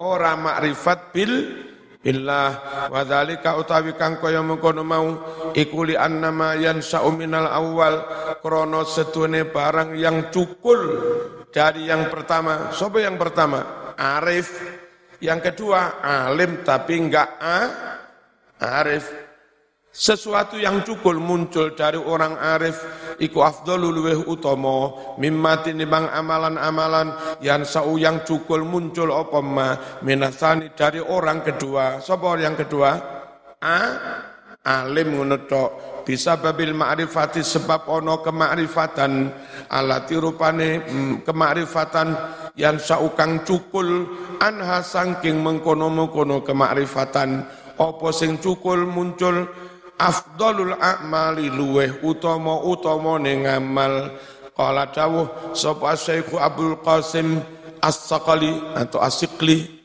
ora 0.05 0.37
ma'rifat 0.37 1.01
bil 1.17 1.33
billah. 2.05 2.51
Wa 2.93 3.01
dzalika 3.09 3.57
utawi 3.57 3.97
kang 3.97 4.21
kaya 4.21 4.45
mengkono 4.45 4.85
mau 4.85 5.09
iku 5.57 5.89
li 5.89 5.97
annama 5.97 6.53
yansa'u 6.53 7.09
minal 7.17 7.49
awal 7.49 8.05
krana 8.45 8.85
setune 8.85 9.49
barang 9.49 9.97
yang 9.97 10.29
cukul 10.29 10.81
dari 11.49 11.89
yang 11.89 12.13
pertama. 12.13 12.69
Sapa 12.77 13.01
yang 13.01 13.17
pertama? 13.17 13.93
Arif. 13.97 14.53
Yang 15.25 15.41
kedua 15.49 16.05
alim 16.05 16.61
tapi 16.61 17.01
enggak 17.01 17.41
a 17.41 17.59
arif 18.61 19.24
sesuatu 19.95 20.59
yang 20.59 20.83
cukul 20.83 21.23
muncul 21.23 21.71
dari 21.79 21.95
orang 21.95 22.35
arif 22.35 22.83
iku 23.23 23.47
afdhalu 23.47 23.95
luweh 23.95 24.19
utama 24.27 24.91
mimma 25.23 25.63
tinimbang 25.63 26.11
amalan-amalan 26.11 27.15
yang 27.39 27.63
sau 27.63 27.95
yang 27.95 28.27
cukul 28.27 28.67
muncul 28.67 29.15
apa 29.15 29.39
ma 29.39 29.79
minasani 30.03 30.75
dari 30.75 30.99
orang 30.99 31.47
kedua. 31.47 32.03
Sapa 32.03 32.35
yang 32.43 32.59
kedua? 32.59 32.91
A 33.63 33.81
alim 34.67 35.15
ngono 35.15 35.47
tok. 35.47 35.71
Bisa 36.05 36.37
babil 36.37 36.77
ma'rifati 36.77 37.41
sebab 37.41 37.89
ono 37.89 38.21
kemakrifatan 38.21 39.13
alati 39.73 40.21
rupane 40.21 40.85
mm, 40.85 41.15
kemakrifatan 41.25 42.09
yang 42.61 42.77
saukang 42.77 43.41
cukul 43.41 44.05
anha 44.37 44.85
sangking 44.85 45.41
mengkono-mengkono 45.41 46.45
kemakrifatan 46.45 47.49
apa 47.81 48.09
sing 48.13 48.37
cukul 48.37 48.85
muncul 48.85 49.49
afdalul 49.99 50.75
a'mali 50.77 51.51
luweh 51.51 52.03
utama 52.03 52.61
utama 52.63 53.19
ning 53.21 53.47
amal 53.47 54.15
qala 54.55 54.91
dawuh 54.91 55.55
sapa 55.55 55.99
Syekh 55.99 56.35
Abdul 56.35 56.79
Qasim 56.83 57.43
As-Saqali 57.85 58.79
atau 58.81 59.03
As-Siqli? 59.03 59.85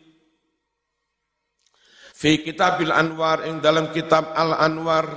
Fi 2.19 2.43
kitabil 2.43 2.91
Anwar 2.91 3.48
ing 3.48 3.60
dalam 3.63 3.91
kitab 3.95 4.36
Al 4.36 4.56
Anwar 4.56 5.08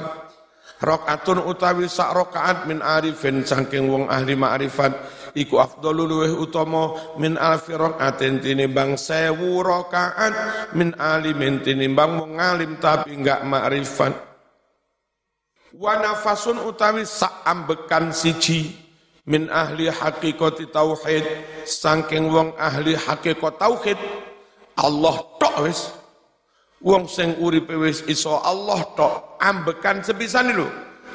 rakaatun 0.83 1.47
utawi 1.47 1.87
sak 1.87 2.11
rakaat 2.11 2.67
min 2.67 2.83
arifin 2.83 3.47
saking 3.47 3.87
wong 3.87 4.05
ahli 4.11 4.35
ma'rifat 4.35 4.91
iku 5.39 5.63
afdalu 5.63 6.11
luweh 6.11 6.33
utama 6.35 7.15
min 7.23 7.39
alfi 7.39 7.79
rakaatin 7.79 8.43
tinimbang 8.43 8.99
sewu 8.99 9.63
rakaat 9.63 10.35
min 10.75 10.91
alimin 10.99 11.63
tinimbang 11.63 12.19
wong 12.19 12.35
alim 12.43 12.83
tapi 12.83 13.15
enggak 13.15 13.47
ma'rifat 13.47 14.32
wa 15.77 15.93
nafasun 16.01 16.61
utawi 16.65 17.07
saambekan 17.07 18.13
siji. 18.13 18.75
Min 19.23 19.47
ahli 19.53 19.87
hakikati 19.87 20.67
tauhid. 20.75 21.23
Saking 21.63 22.33
wong 22.33 22.59
ahli 22.59 22.99
hakikat 22.99 23.55
tauhid 23.61 23.99
Allah 24.77 25.17
tok 25.39 25.57
wis. 25.63 25.95
Wong 26.83 27.07
sing 27.07 27.39
uripe 27.39 27.79
wis 27.79 28.03
iso 28.11 28.43
Allah 28.43 28.83
tok 28.99 29.39
ambekan 29.39 30.03
sepisan 30.03 30.51
lho. 30.51 30.67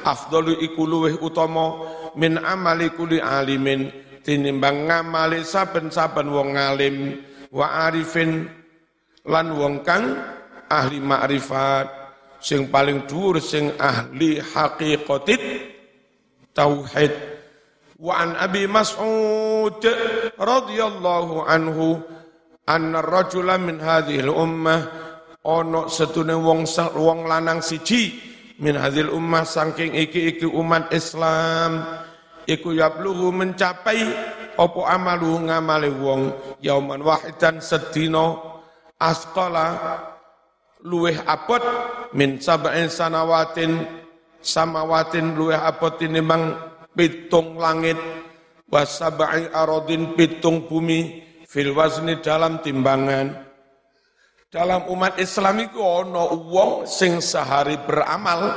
Afdalu 0.06 0.56
iku 0.64 0.86
luweh 0.86 1.18
utama 1.20 1.84
min 2.16 2.38
amali 2.40 2.88
kuli 2.94 3.18
alimin 3.20 3.90
tinimbang 4.22 4.86
ngamali 4.86 5.42
saben-saben 5.42 6.30
wong 6.30 6.54
alim 6.54 7.18
wa 7.50 7.88
arifin 7.90 8.46
lan 9.26 9.56
wong 9.58 9.82
kang 9.82 10.16
ahli 10.70 11.02
ma'rifat 11.02 11.97
sing 12.38 12.70
paling 12.70 13.06
dhuwur 13.06 13.42
sing 13.42 13.74
ahli 13.78 14.38
haqiqatit 14.42 15.42
tauhid. 16.54 17.12
Wa 17.98 18.22
an 18.22 18.38
abi 18.38 18.70
mas'ud 18.70 19.82
radhiyallahu 20.38 21.42
anhu 21.50 21.98
anna 22.62 23.02
rajula 23.02 23.58
min 23.58 23.82
hadhihi 23.82 24.28
ummah 24.28 24.86
ono 25.48 25.90
setune 25.90 26.36
wong 26.36 26.68
wong 26.94 27.18
lanang 27.26 27.58
siji 27.58 28.14
min 28.62 28.78
hadhil 28.78 29.10
ummah 29.14 29.42
saking 29.42 29.98
iki-iki 29.98 30.44
umat 30.46 30.92
Islam 30.94 31.82
iku 32.44 32.74
yablughu 32.74 33.30
mencapai 33.30 34.02
opo 34.58 34.82
amalu 34.84 35.48
ngamale 35.48 35.90
wong 35.94 36.34
yauman 36.58 37.00
wahidan 37.00 37.62
sedina 37.62 38.34
asqala 38.98 39.66
luweh 40.84 41.18
apot 41.26 41.62
min 42.14 42.38
sab'in 42.38 42.86
sanawatin 42.86 43.82
samawatin 44.38 45.34
luweh 45.34 45.58
apot 45.58 45.98
tinimbang 45.98 46.54
pitung 46.94 47.58
langit 47.58 47.98
wasabai 48.70 49.50
arodin 49.50 50.14
pitung 50.14 50.68
bumi 50.68 51.24
fil 51.48 51.72
wazni 51.72 52.20
dalam 52.20 52.60
timbangan. 52.60 53.48
Dalam 54.48 54.88
umat 54.88 55.20
Islam 55.20 55.60
itu 55.60 55.76
ono 55.76 56.32
wong 56.48 56.88
sing 56.88 57.20
sehari 57.20 57.76
beramal 57.84 58.48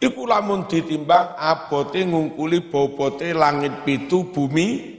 iku 0.00 0.24
lamun 0.24 0.64
ditimbang 0.64 1.36
abote 1.36 2.00
ngungkuli 2.08 2.72
bobote 2.72 3.36
langit 3.36 3.84
pitu 3.84 4.32
bumi. 4.32 4.96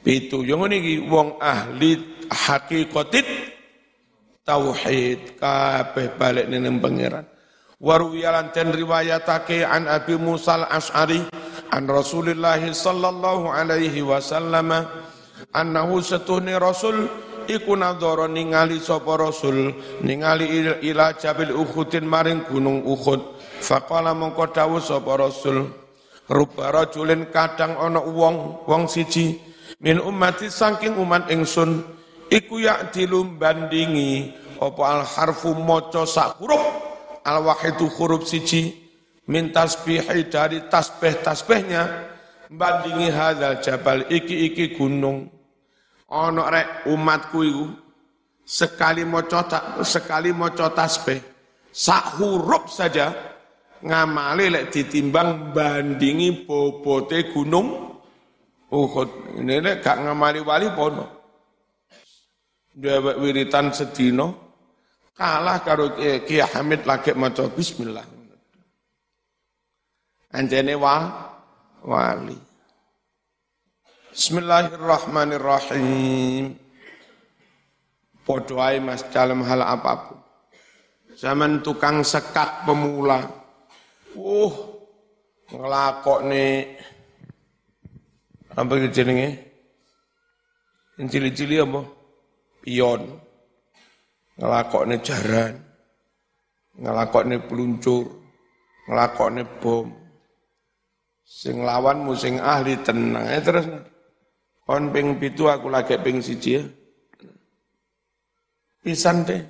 Pitu 0.00 0.46
yang 0.46 0.70
ini 0.70 1.02
wong 1.10 1.42
ahli 1.42 1.98
hakikatit 2.30 3.55
tauhid 4.46 5.36
kabeh 5.42 6.14
balik 6.14 6.46
ning 6.46 6.78
pangeran. 6.78 7.26
Waruwiyalan 7.76 8.56
ten 8.56 8.72
riwayatake 8.72 9.60
an 9.60 9.84
Abi 9.84 10.16
Musa 10.16 10.64
al-Ash'ari 10.64 11.20
an 11.74 11.84
Rasulullah 11.84 12.56
sallallahu 12.56 13.52
alaihi 13.52 14.00
wasallam 14.00 14.72
annahu 15.52 16.00
setuhni 16.00 16.56
Rasul 16.56 17.04
iku 17.50 17.76
nadhara 17.76 18.26
ningali 18.26 18.80
sapa 18.80 19.20
rasul 19.20 19.76
ningali 20.02 20.72
ila 20.88 21.14
jabil 21.20 21.52
uhudin 21.52 22.08
maring 22.08 22.48
gunung 22.48 22.80
uhud. 22.80 23.38
Faqala 23.60 24.12
mongko 24.12 24.52
dawuh 24.52 24.80
sapa 24.80 25.20
rasul 25.20 25.68
rupa 26.26 26.74
rajulin 26.74 27.30
kadang 27.30 27.78
ana 27.78 28.02
wong 28.02 28.66
wong 28.66 28.90
siji 28.90 29.38
min 29.78 30.02
ummati 30.02 30.50
saking 30.50 30.98
umat 30.98 31.30
ingsun 31.30 31.95
iku 32.30 32.62
yak 32.62 32.94
dilumbandingi 32.94 34.32
apa 34.56 34.82
al 34.82 35.02
harfu 35.04 35.52
maca 35.54 36.08
sak 36.08 36.40
huruf? 36.40 36.62
Al 37.26 37.42
wahidu 37.42 37.90
huruf 37.90 38.26
siji. 38.26 38.86
Min 39.26 39.50
tasbihi 39.50 40.30
dari 40.30 40.70
tasbih-tasbihnya 40.70 41.82
bandingi 42.46 43.10
hadzal 43.10 43.58
jabal. 43.58 44.06
Iki 44.06 44.36
iki 44.52 44.64
gunung. 44.78 45.26
Ana 46.06 46.46
rek 46.46 46.68
umatku 46.86 47.38
iku 47.42 47.66
sekali 48.46 49.02
maca 49.02 49.42
sekali 49.82 50.30
maca 50.30 50.70
tasbih 50.70 51.18
sak 51.74 52.22
huruf 52.22 52.70
saja 52.70 53.10
ngamali 53.82 54.46
lek 54.54 54.64
ditimbang 54.70 55.50
bandingi 55.50 56.46
bobote 56.46 57.34
gunung. 57.34 57.98
Uhud. 58.66 59.38
Ini 59.42 59.62
lek 59.62 59.82
gak 59.82 60.06
ngamali 60.06 60.42
wali 60.46 60.70
pono. 60.70 61.15
Dewek 62.76 63.16
wiritan 63.24 63.72
sedino 63.72 64.36
kalah 65.16 65.64
karo 65.64 65.96
Ki 65.96 66.44
Hamid 66.44 66.84
lagi 66.84 67.16
maca 67.16 67.48
bismillah. 67.48 68.04
Anjene 70.36 70.76
wa 70.76 71.08
wali. 71.80 72.36
Bismillahirrahmanirrahim. 74.12 76.52
Podoai 78.28 78.76
mas 78.84 79.00
dalam 79.08 79.40
hal 79.48 79.64
apa 79.64 79.92
pun. 79.96 80.20
Zaman 81.16 81.64
tukang 81.64 82.04
sekat 82.04 82.68
pemula. 82.68 83.24
Uh, 84.12 84.52
ngelakok 85.48 86.28
nih. 86.28 86.76
Apa 88.52 88.84
jenenge? 88.92 89.48
Cili-cili 91.00 91.56
apa? 91.56 91.95
Pion. 92.66 93.06
Ngelakok 94.42 94.90
nih 94.90 94.98
jaran. 95.06 95.54
Ngelakok 96.82 97.24
nih 97.30 97.38
peluncur. 97.46 98.10
Ngelakok 98.90 99.28
nih 99.38 99.46
bom. 99.62 99.86
Sing 101.22 101.62
lawanmu 101.62 102.18
sing 102.18 102.42
ahli 102.42 102.74
tenang. 102.82 103.30
Eh 103.30 103.38
terus. 103.38 103.70
Kon 104.66 104.90
ping 104.90 105.14
pitu 105.22 105.46
aku 105.46 105.70
lagi 105.70 105.94
ping 106.02 106.18
siji 106.18 106.58
ya. 106.58 106.62
Pisan 108.82 109.22
deh. 109.22 109.46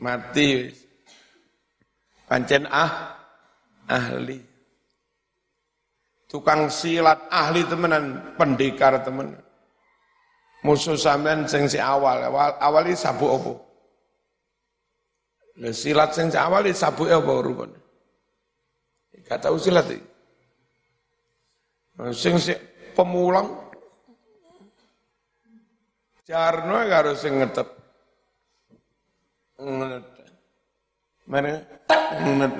Mati. 0.00 0.72
Pancen 2.24 2.64
ah 2.64 3.12
ahli. 3.84 4.40
Tukang 6.28 6.68
silat 6.68 7.28
ahli 7.32 7.64
temenan, 7.64 8.36
pendekar 8.36 9.00
temenan. 9.00 9.47
Musuh 10.66 10.98
sampean 10.98 11.46
sing 11.46 11.70
si 11.70 11.78
awal, 11.78 12.26
awal 12.26 12.58
awali 12.58 12.92
sabu 12.98 13.30
opo. 13.30 13.52
Lah 15.62 15.70
silat 15.70 16.10
sing 16.14 16.34
si 16.34 16.38
awal 16.38 16.66
sabu 16.74 17.06
apa 17.06 17.32
rupane? 17.42 17.78
Gak 19.22 19.44
tahu 19.44 19.54
silat 19.60 19.86
iki. 19.86 20.02
Sing 22.14 22.38
si 22.38 22.54
pemulang 22.94 23.68
Jarno 26.28 26.84
karo 26.84 27.16
sing 27.16 27.40
ngetep. 27.40 27.68
Nget. 29.64 30.04
Mana 31.24 31.56
tak 31.88 32.20
nget. 32.20 32.52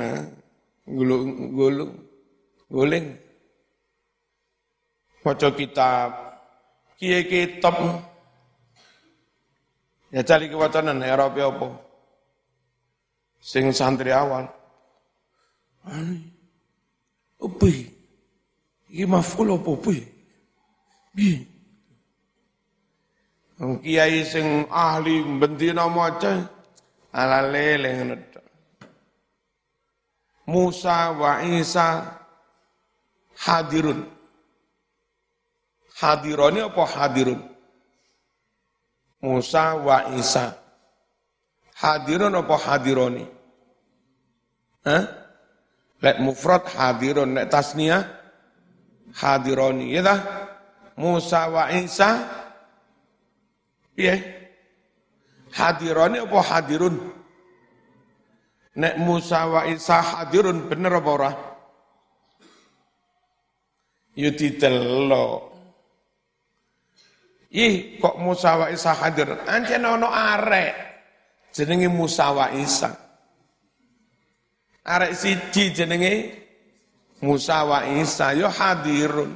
Gulung 0.88 1.52
gulung 1.52 1.92
guling. 2.72 3.12
Maca 5.20 5.48
kitab. 5.52 6.27
Kiye 6.98 7.22
kitab. 7.30 7.78
Ya 10.10 10.26
cari 10.26 10.50
kewacanan 10.50 10.98
era 10.98 11.30
apa? 11.30 11.68
Sing 13.38 13.70
santri 13.70 14.10
awal. 14.10 14.50
Ani. 15.86 16.18
Upi. 17.38 17.86
Iki 18.90 19.04
maful 19.06 19.54
apa 19.54 19.68
upi? 19.70 20.02
Piye? 21.14 21.38
Kiai 23.58 24.22
sing 24.22 24.66
ahli 24.70 25.22
bendina 25.38 25.90
maca 25.90 26.46
ala 27.10 27.42
lele 27.42 27.90
ngono 27.98 28.16
Musa 30.48 31.12
wa 31.12 31.42
Isa 31.44 32.08
hadirun. 33.36 34.17
Hadironi 35.98 36.62
apa 36.62 36.82
hadirun? 36.86 37.40
Musa 39.18 39.74
wa 39.74 40.14
Isa. 40.14 40.54
Hadirun 41.74 42.38
apa 42.38 42.54
hadironi? 42.54 43.26
Hah? 44.86 45.04
Lek 45.98 46.22
mufrad 46.22 46.62
hadirun, 46.70 47.34
lek 47.34 47.50
tasniyah 47.50 48.06
hadironi. 49.18 49.90
Ya 49.90 50.06
dah? 50.06 50.20
Musa 50.94 51.50
wa 51.50 51.66
Isa 51.74 52.38
Iya. 53.98 54.14
Hadirone 55.50 56.22
apa 56.22 56.38
hadirun? 56.38 56.94
Nek 58.78 58.94
Musa 59.02 59.42
wa 59.50 59.66
Isa 59.66 59.98
hadirun 59.98 60.70
bener 60.70 61.02
apa 61.02 61.10
ora? 61.10 61.32
Yo 64.14 64.30
ditelo. 64.30 65.47
Ih, 67.48 67.96
kok 67.96 68.20
Musa 68.20 68.60
wa 68.60 68.66
Isa 68.68 68.92
hadir? 68.92 69.32
Ancen 69.48 69.80
ono 69.80 70.12
arek. 70.12 70.76
Jenenge 71.48 71.88
Musa 71.88 72.28
wa 72.36 72.52
Isa. 72.52 72.92
Arek 74.84 75.16
siji 75.16 75.72
jenenge 75.72 76.12
Musa 77.24 77.64
wa 77.64 77.88
Isa 77.88 78.36
yo 78.36 78.52
hadirun. 78.52 79.32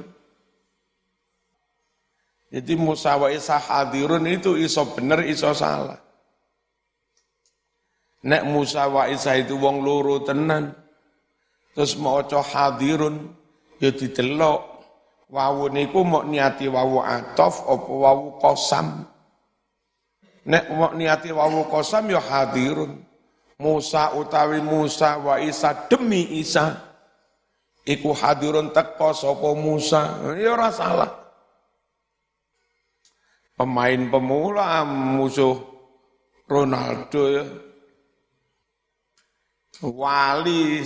Jadi 2.53 2.73
Musa 2.77 3.17
wa 3.17 3.33
Isa 3.33 3.57
hadirun 3.57 4.29
itu 4.29 4.53
iso 4.61 4.93
bener 4.93 5.25
iso 5.25 5.49
salah. 5.57 5.97
Nek 8.29 8.45
Musa 8.45 8.85
wa 8.93 9.09
Isa 9.09 9.33
itu 9.41 9.57
wong 9.57 9.81
loro 9.81 10.21
tenan. 10.21 10.69
Terus 11.73 11.97
mau 11.97 12.21
hadirun 12.21 13.33
ya 13.81 13.89
didelok. 13.89 14.72
Wawu 15.29 15.71
niku 15.71 16.03
mau 16.03 16.23
niati 16.23 16.67
wawu 16.67 16.99
atof 17.03 17.63
apa 17.63 17.91
wawu 17.91 18.37
kosam. 18.41 19.07
Nek 20.43 20.67
mau 20.71 20.91
niati 20.95 21.31
wawu 21.31 21.67
kosam 21.67 22.11
ya 22.11 22.19
hadirun. 22.19 22.99
Musa 23.59 24.11
utawi 24.17 24.59
Musa 24.59 25.21
wa 25.21 25.39
Isa 25.39 25.87
demi 25.87 26.41
Isa. 26.41 26.75
Iku 27.87 28.11
hadirun 28.11 28.75
teko 28.75 29.13
sapa 29.13 29.49
Musa. 29.55 30.19
Ya 30.35 30.51
ora 30.53 30.69
salah 30.73 31.23
pemain 33.63 34.09
pemula 34.09 34.83
musuh 34.83 35.55
Ronaldo 36.49 37.23
ya. 37.31 37.45
Wali 39.83 40.83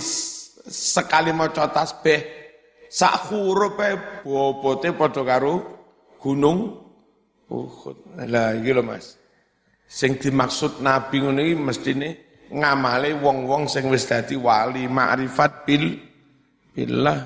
sekali 0.70 1.30
mau 1.30 1.50
tasbih 1.50 2.37
sak 2.88 3.30
huruf 3.32 3.76
bobote 4.24 4.92
padha 4.96 5.22
karo 5.22 5.54
gunung 6.18 6.88
Uhud. 7.48 8.20
Lah 8.28 8.52
iki 8.52 8.76
lho 8.76 8.84
Mas. 8.84 9.16
Sing 9.88 10.20
dimaksud 10.20 10.84
Nabi 10.84 11.24
ngono 11.24 11.40
iki 11.40 11.56
mestine 11.56 12.08
ngamale 12.52 13.16
wong-wong 13.16 13.72
sing 13.72 13.88
wis 13.88 14.04
dadi 14.04 14.36
wali 14.36 14.84
ma'rifat 14.84 15.64
bil 15.64 15.96
billah. 16.76 17.20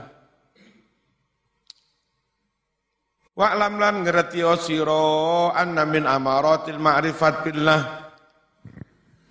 Wa'lam 3.34 3.82
lan 3.82 4.06
ngerti 4.06 4.44
sira 4.62 5.50
anna 5.56 5.82
min 5.88 6.04
amaratil 6.06 6.76
ma'rifat 6.76 7.34
billah 7.48 8.02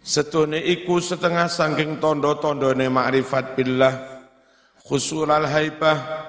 Setune 0.01 0.57
iku 0.57 0.97
setengah 0.97 1.45
sangking 1.45 2.01
tondo-tondone 2.01 2.89
ma'rifat 2.89 3.53
billah 3.53 4.10
khusulal 4.91 5.47
haibah 5.47 6.27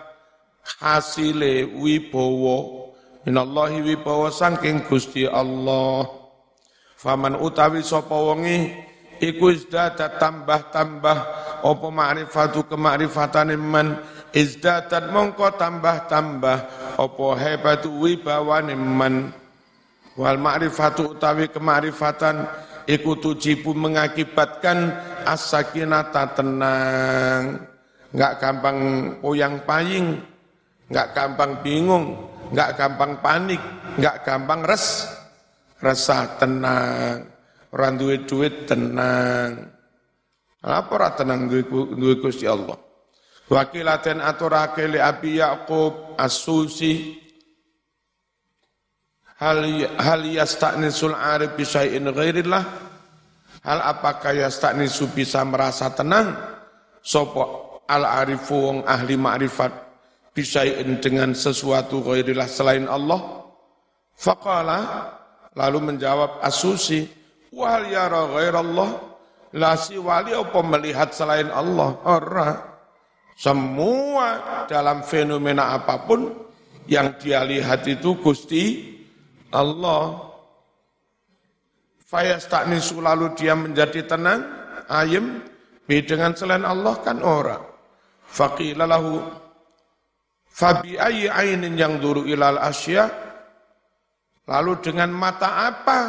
hasile 0.78 1.66
wibowo 1.82 2.94
minallahi 3.26 3.82
wibowo 3.82 4.30
sangking 4.30 4.86
Gusti 4.86 5.26
Allah. 5.26 6.06
Faman 6.94 7.42
utawi 7.42 7.82
sapa 7.82 8.14
wonge 8.14 8.70
iku 9.18 9.50
izdata 9.50 10.14
tambah-tambah 10.14 11.18
apa 11.66 11.88
ma'rifatu 11.90 12.62
kema'rifatane 12.70 13.58
man 13.58 13.98
izdatat 14.30 15.10
mongko 15.10 15.58
tambah-tambah 15.58 16.58
apa 16.94 17.26
hebatu 17.42 17.90
wibawane 17.98 18.78
man 18.78 19.34
wal 20.14 20.38
ma'rifatu 20.38 21.18
utawi 21.18 21.50
kema'rifatan 21.50 22.46
iku 22.86 23.18
tujibu 23.18 23.74
mengakibatkan 23.74 24.94
as-sakinata 25.26 26.38
tenang 26.38 27.71
enggak 28.12 28.32
gampang 28.38 28.78
poyang 29.18 29.64
paying 29.64 30.20
enggak 30.88 31.08
gampang 31.16 31.52
bingung 31.64 32.16
enggak 32.52 32.76
gampang 32.76 33.12
panik 33.24 33.60
enggak 33.96 34.16
gampang 34.24 34.60
res 34.64 35.08
resah 35.82 36.38
tenang. 36.38 37.26
Orang 37.74 37.98
duit 37.98 38.30
duit 38.30 38.70
tenang. 38.70 39.66
Apa 40.62 40.90
ora 40.94 41.10
tenang 41.18 41.50
Gusti 41.50 42.46
Allah? 42.46 42.78
Wakilaten 43.50 44.22
aturake 44.22 44.86
li 44.86 45.02
Abi 45.02 45.42
Yaqub 45.42 46.14
As-Susi 46.14 47.18
hal 49.42 49.58
hal 49.98 50.22
yasta'nisul 50.22 51.18
arif 51.18 51.58
bi 51.58 51.66
syai'in 51.66 52.06
ghairillah? 52.14 52.64
Hal 53.66 53.80
apakah 53.82 54.38
yasta'nisu 54.38 55.10
bisa 55.10 55.42
merasa 55.42 55.90
tenang? 55.90 56.30
Sapa 57.02 57.61
al 57.92 58.24
arifu 58.24 58.56
wong 58.56 58.78
ahli 58.88 59.20
ma'rifat 59.20 59.72
bi 60.32 60.40
syai'in 60.40 60.96
dengan 61.04 61.36
sesuatu 61.36 62.00
ghairillah 62.00 62.48
selain 62.48 62.88
Allah 62.88 63.44
faqala 64.16 64.80
lalu 65.52 65.92
menjawab 65.92 66.40
As-Susi 66.40 67.04
wal 67.52 67.84
yara 67.92 68.24
ghairallah 68.32 68.90
la 69.60 69.76
si 69.76 70.00
wali 70.00 70.32
apa 70.32 70.60
melihat 70.64 71.12
selain 71.12 71.52
Allah 71.52 72.00
ora 72.08 72.72
semua 73.36 74.64
dalam 74.68 75.04
fenomena 75.04 75.76
apa 75.76 76.00
pun 76.08 76.32
yang 76.86 77.16
dia 77.18 77.44
lihat 77.46 77.86
itu 77.86 78.18
Gusti 78.18 78.94
Allah. 79.52 80.30
Fayasta'nisu 82.08 83.00
lalu 83.00 83.32
dia 83.32 83.56
menjadi 83.56 84.04
tenang, 84.04 84.44
ayem, 84.88 85.40
dengan 85.88 86.36
selain 86.36 86.64
Allah 86.64 87.00
kan 87.00 87.24
orang. 87.24 87.71
Faqila 88.32 88.88
lahu 88.88 89.20
fabi 90.48 90.96
ayyi 90.96 91.28
ainin 91.28 91.76
yang 91.76 92.00
duru 92.00 92.24
ilal 92.24 92.56
asya 92.56 93.12
lalu 94.48 94.80
dengan 94.80 95.12
mata 95.12 95.68
apa 95.68 96.00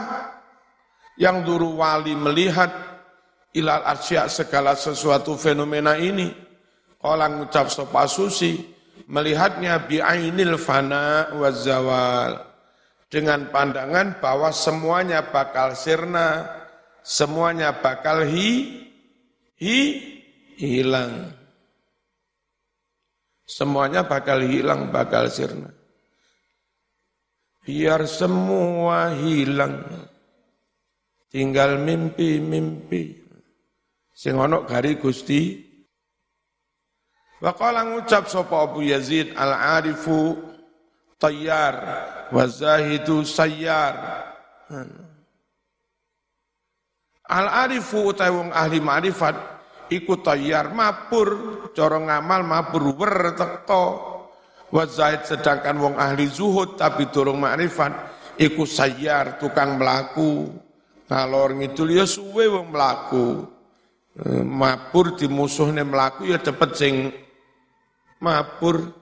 yang 1.20 1.44
duru 1.44 1.84
wali 1.84 2.16
melihat 2.16 2.72
ilal 3.52 3.84
asya 3.92 4.32
segala 4.32 4.72
sesuatu 4.80 5.36
fenomena 5.36 6.00
ini 6.00 6.32
Orang 7.04 7.44
ngucap 7.44 7.68
sopa 7.68 8.08
susi, 8.08 8.64
melihatnya 9.12 9.76
bi'ainil 9.92 10.56
fana 10.56 11.36
wa 11.36 11.52
zawal. 11.52 12.40
Dengan 13.12 13.52
pandangan 13.52 14.24
bahwa 14.24 14.56
semuanya 14.56 15.28
bakal 15.28 15.76
sirna, 15.76 16.48
semuanya 17.04 17.76
bakal 17.76 18.24
hi, 18.24 18.88
hi, 19.60 19.80
hilang. 20.56 21.36
Semuanya 23.54 24.02
bakal 24.02 24.42
hilang, 24.42 24.90
bakal 24.90 25.30
sirna. 25.30 25.70
Biar 27.62 28.10
semua 28.10 29.14
hilang. 29.14 29.86
Tinggal 31.30 31.78
mimpi-mimpi. 31.78 33.22
Sing 34.14 34.34
ono 34.38 34.66
gari 34.66 34.98
Gusti 34.98 35.74
Wa 37.44 37.52
qala 37.52 37.84
ngucap 37.84 38.32
sapa 38.32 38.56
Abu 38.64 38.88
Yazid 38.88 39.36
al-arifu 39.36 40.40
tayyar 41.20 41.76
wa 42.32 42.48
zahidu 42.48 43.28
sayyar. 43.28 44.00
Al-arifu 47.28 48.16
utawi 48.16 48.32
wong 48.32 48.50
ahli 48.56 48.80
ma'rifat 48.80 49.36
iku 50.02 50.20
tayyar 50.22 50.74
mapur 50.74 51.30
cara 51.74 52.02
ngamal 52.02 52.42
mapur 52.42 52.94
wer 52.98 53.38
teko. 53.38 53.86
Wa 54.74 54.90
zahid 54.90 55.30
sedangkan 55.30 55.78
wong 55.78 55.96
ahli 56.02 56.26
zuhud 56.26 56.82
tapi 56.82 57.14
durung 57.14 57.38
ma'rifat 57.38 57.94
iku 58.42 58.66
sayyar 58.66 59.38
tukang 59.38 59.78
melaku. 59.78 60.50
Ngalor 61.06 61.62
ngidul 61.62 61.94
ya 61.94 62.06
suwe 62.10 62.50
wong 62.50 62.74
melaku. 62.74 63.46
Eh, 64.14 64.46
mapur 64.46 65.18
di 65.18 65.26
musuhnya 65.26 65.82
melaku 65.86 66.30
ya 66.30 66.38
cepet 66.38 66.72
sing 66.78 67.10
mabur 68.22 68.94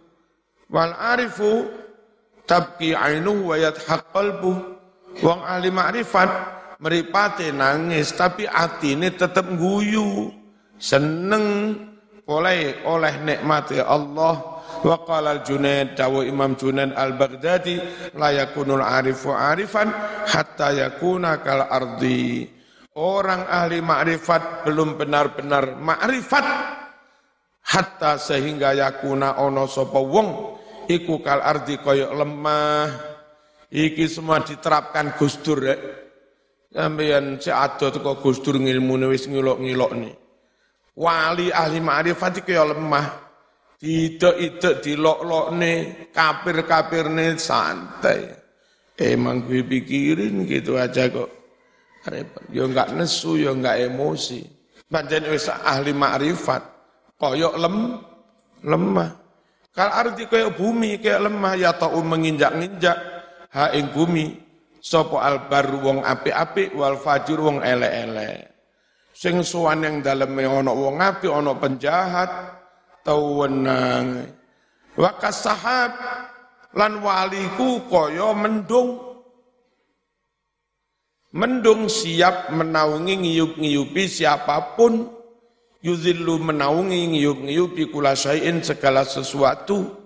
wal 0.71 0.91
arifu 0.95 1.67
tabki 2.47 2.95
ainu 2.95 3.51
wa 3.51 3.59
yadhaq 3.59 4.07
wong 5.19 5.39
ahli 5.43 5.67
makrifat 5.67 6.31
meripate 6.79 7.51
nangis 7.51 8.15
tapi 8.15 8.47
atine 8.47 9.11
tetep 9.11 9.45
guyu 9.59 10.31
seneng 10.81 11.77
oleh 12.25 12.81
oleh 12.89 13.13
nikmat 13.21 13.69
Allah. 13.85 14.57
Wa 14.81 14.97
qala 15.05 15.37
al-Junaid 15.37 15.93
dawu 15.93 16.25
Imam 16.25 16.57
Junaid 16.57 16.97
al-Baghdadi 16.97 17.77
la 18.17 18.33
yakunul 18.33 18.81
arifu 18.81 19.29
arifan 19.29 19.93
hatta 20.25 20.73
yakuna 20.73 21.37
kal 21.45 21.69
ardi. 21.69 22.49
Orang 22.97 23.45
ahli 23.45 23.79
makrifat 23.79 24.65
belum 24.65 24.97
benar-benar 24.97 25.77
makrifat 25.77 26.43
hatta 27.61 28.17
sehingga 28.17 28.73
yakuna 28.73 29.37
ono 29.39 29.69
sapa 29.69 30.01
wong 30.01 30.27
iku 30.89 31.21
kal 31.21 31.45
ardi 31.45 31.77
kaya 31.77 32.09
lemah. 32.09 32.89
Iki 33.71 34.03
semua 34.11 34.43
diterapkan 34.43 35.15
Gusdur 35.15 35.63
rek 35.63 35.79
sampeyan 36.73 37.39
si 37.39 37.53
adot 37.53 38.01
kok 38.01 38.19
Gusdur 38.19 38.59
ngilmune 38.59 39.07
wis 39.07 39.29
ngilok-ngilok 39.29 39.91
nih 39.95 40.13
wali 40.97 41.51
ahli 41.51 41.79
ma'rifat 41.79 42.43
kaya 42.43 42.67
lemah. 42.71 43.07
Tidak 43.81 44.77
dilok 44.85 45.49
nih 45.57 46.13
kapir 46.13 47.09
nih 47.09 47.33
santai. 47.39 48.29
Emang 49.01 49.41
gue 49.41 49.65
pikirin 49.65 50.45
gitu 50.45 50.77
aja 50.77 51.09
kok. 51.09 51.29
Repot. 52.05 52.45
Ya 52.53 52.69
enggak 52.69 52.93
nesu 52.93 53.41
ya 53.41 53.53
enggak 53.53 53.81
emosi. 53.89 54.45
Pancen 54.85 55.25
wis 55.33 55.49
ahli 55.49 55.97
ma'rifat 55.97 56.61
koyok 57.17 57.55
lem 57.57 57.97
lemah. 58.61 59.09
Kal 59.73 59.89
arti 59.89 60.29
koyok 60.29 60.53
bumi 60.59 61.01
kayak 61.01 61.25
lemah 61.25 61.53
ya 61.57 61.73
tau 61.73 61.97
menginjak-injak. 62.05 62.97
Ha 63.55 63.73
ing 63.73 63.89
bumi 63.89 64.37
sapa 64.77 65.25
albar 65.25 65.65
wong 65.81 66.05
apik-apik 66.05 66.77
wal 66.77 67.01
fajur 67.01 67.41
wong 67.41 67.65
ele-ele. 67.65 68.50
Sing 69.21 69.45
suwan 69.45 69.85
yang 69.85 70.01
daleme 70.01 70.49
ana 70.49 70.73
wong 70.73 70.97
apik 70.97 71.29
ana 71.29 71.53
penjahat 71.53 72.57
tau 73.05 73.45
wenang. 73.45 74.25
Wa 74.97 75.13
kasahab 75.13 75.93
lan 76.73 77.05
waliku 77.05 77.85
kaya 77.85 78.33
mendung. 78.33 78.97
Mendung 81.37 81.85
siap 81.85 82.49
menaungi 82.49 83.21
ngiyup-ngiyupi 83.21 84.09
siapa 84.09 84.73
pun. 84.73 85.05
Yuzillu 85.85 86.41
menaungi 86.41 87.13
ngiyup-ngiyupi 87.13 87.93
kula 87.93 88.17
syai'in 88.17 88.65
segala 88.65 89.05
sesuatu. 89.05 90.01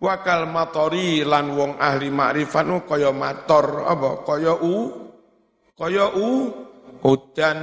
Wakal 0.00 0.48
matori 0.48 1.20
lan 1.20 1.52
wong 1.52 1.76
ahli 1.76 2.08
makrifat 2.08 2.64
nu 2.64 2.80
kaya 2.88 3.12
mator 3.12 3.84
apa? 3.84 4.24
Kaya 4.24 4.56
u 4.56 4.88
kaya 5.76 6.16
u 6.16 6.48
hujan 7.04 7.60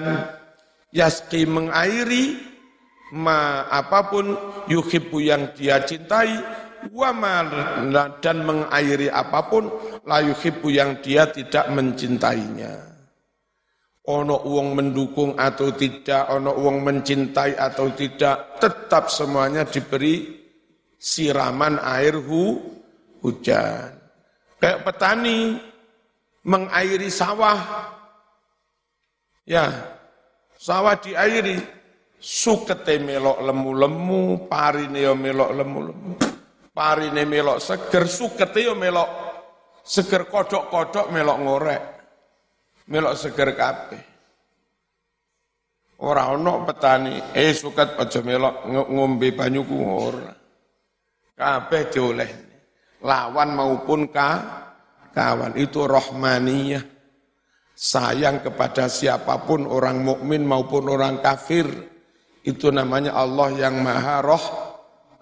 yaski 0.94 1.46
mengairi 1.46 2.38
ma 3.14 3.66
apa 3.70 4.10
pun 4.10 4.38
yuhibbu 4.70 5.18
yang 5.22 5.50
dia 5.58 5.82
cintai 5.82 6.38
wa 6.94 7.12
dan 8.22 8.38
mengairi 8.46 9.10
apa 9.10 9.42
pun 9.50 9.68
la 10.06 10.22
yuhibbu 10.22 10.70
yang 10.70 11.02
dia 11.02 11.28
tidak 11.28 11.68
mencintainya 11.74 12.90
ono 14.10 14.42
uang 14.42 14.74
mendukung 14.74 15.38
atau 15.38 15.70
tidak, 15.70 16.34
ono 16.34 16.58
uang 16.58 16.82
mencintai 16.82 17.54
atau 17.54 17.94
tidak, 17.94 18.58
tetap 18.58 19.14
semuanya 19.14 19.70
diberi 19.70 20.42
siraman 20.98 21.78
air 21.78 22.18
hu, 22.18 22.58
hujan. 23.22 23.94
Kayak 24.58 24.82
petani 24.82 25.62
mengairi 26.42 27.08
sawah. 27.14 27.60
Ya, 29.46 29.70
sawah 30.60 31.00
diairi, 31.00 31.56
sukete 32.20 33.00
melok 33.00 33.40
lemu-lemu, 33.40 34.52
parine 34.52 35.00
yo 35.00 35.16
melok 35.16 35.52
lemu-lemu. 35.56 36.14
Parine 36.76 37.24
melok 37.24 37.64
seger, 37.64 38.04
sukete 38.12 38.68
yo 38.68 38.76
melok 38.76 39.08
seger 39.88 40.28
kodok-kodok 40.28 41.16
melok 41.16 41.38
ngorek. 41.40 41.84
Melok 42.92 43.16
seger 43.16 43.56
kabeh. 43.56 44.04
Ora 46.00 46.32
ono 46.32 46.64
petani, 46.64 47.36
eh 47.36 47.52
suket 47.52 48.00
aja 48.00 48.20
melok 48.24 48.68
ngombe 48.68 49.36
banyuku 49.36 49.76
ora. 49.84 50.32
Kabeh 51.36 51.84
dioleh. 51.92 52.32
Lawan 53.04 53.56
maupun 53.56 54.12
ka, 54.12 54.32
kawan 55.12 55.56
itu 55.56 55.84
rohmaniyah. 55.88 56.99
Sayang 57.80 58.44
kepada 58.44 58.92
siapa 58.92 59.48
pun 59.48 59.64
orang 59.64 60.04
mukmin 60.04 60.44
maupun 60.44 60.92
orang 60.92 61.24
kafir. 61.24 61.64
Itu 62.44 62.76
namanya 62.76 63.16
Allah 63.16 63.56
yang 63.56 63.80
Maha 63.80 64.20
Roh 64.20 64.46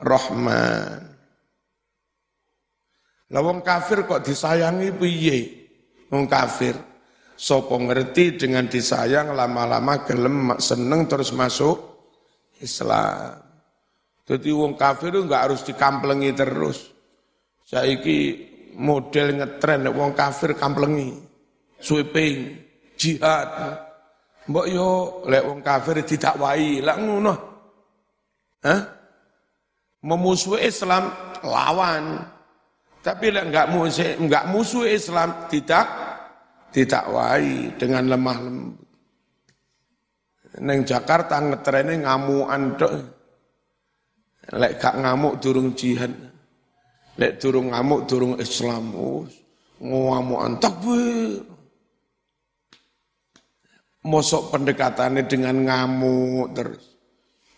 Rahman. 0.02 1.06
Lawang 3.30 3.62
kafir 3.62 4.10
kok 4.10 4.26
disayangi 4.26 4.90
piye? 4.90 5.38
Wong 6.10 6.26
kafir. 6.26 6.74
Sopo 7.38 7.78
ngerti 7.78 8.42
dengan 8.42 8.66
disayang 8.66 9.38
lama-lama 9.38 10.02
gelem 10.02 10.58
seneng 10.58 11.06
terus 11.06 11.30
masuk 11.38 11.78
Islam. 12.58 13.38
Jadi 14.26 14.50
wong 14.50 14.74
kafir 14.74 15.14
itu 15.14 15.30
enggak 15.30 15.46
harus 15.46 15.62
dikamplengi 15.62 16.34
terus. 16.34 16.90
Saiki 17.70 18.50
model 18.82 19.38
ngetren 19.38 19.86
wong 19.94 20.18
kafir 20.18 20.58
kamplengi. 20.58 21.27
Sweeping, 21.78 22.58
jihad. 22.98 23.50
Mbok 24.48 24.66
yo 24.72 24.90
lek 25.28 25.44
wong 25.44 25.60
kafir 25.60 26.02
didakwai, 26.02 26.80
lek 26.80 26.98
ngono. 27.04 27.34
Hah? 28.64 28.82
Memusuhi 30.02 30.72
Islam 30.72 31.12
lawan. 31.44 32.24
Tapi 33.04 33.32
lek 33.32 33.52
enggak 33.52 33.68
musuh 33.72 34.20
enggak 34.20 34.48
musuh 34.52 34.88
Islam 34.88 35.48
tidak 35.52 35.86
ditakwai 36.72 37.76
dengan 37.80 38.04
lemah 38.12 38.38
lembut. 38.42 38.88
Neng 40.58 40.82
Jakarta 40.88 41.38
ngetrene 41.38 42.02
ngamukan 42.02 42.64
tok. 42.82 42.94
Lek 44.58 44.80
gak 44.80 44.96
ngamuk 44.96 45.44
durung 45.44 45.76
jihad. 45.76 46.10
Lek 47.20 47.38
durung 47.38 47.76
ngamuk 47.76 48.08
durung 48.08 48.36
Islam. 48.40 48.96
Ngamukan 49.78 50.58
takbir. 50.58 51.57
Mosok 54.08 54.56
pendekatannya 54.56 55.28
dengan 55.28 55.68
ngamuk 55.68 56.48
terus. 56.56 56.84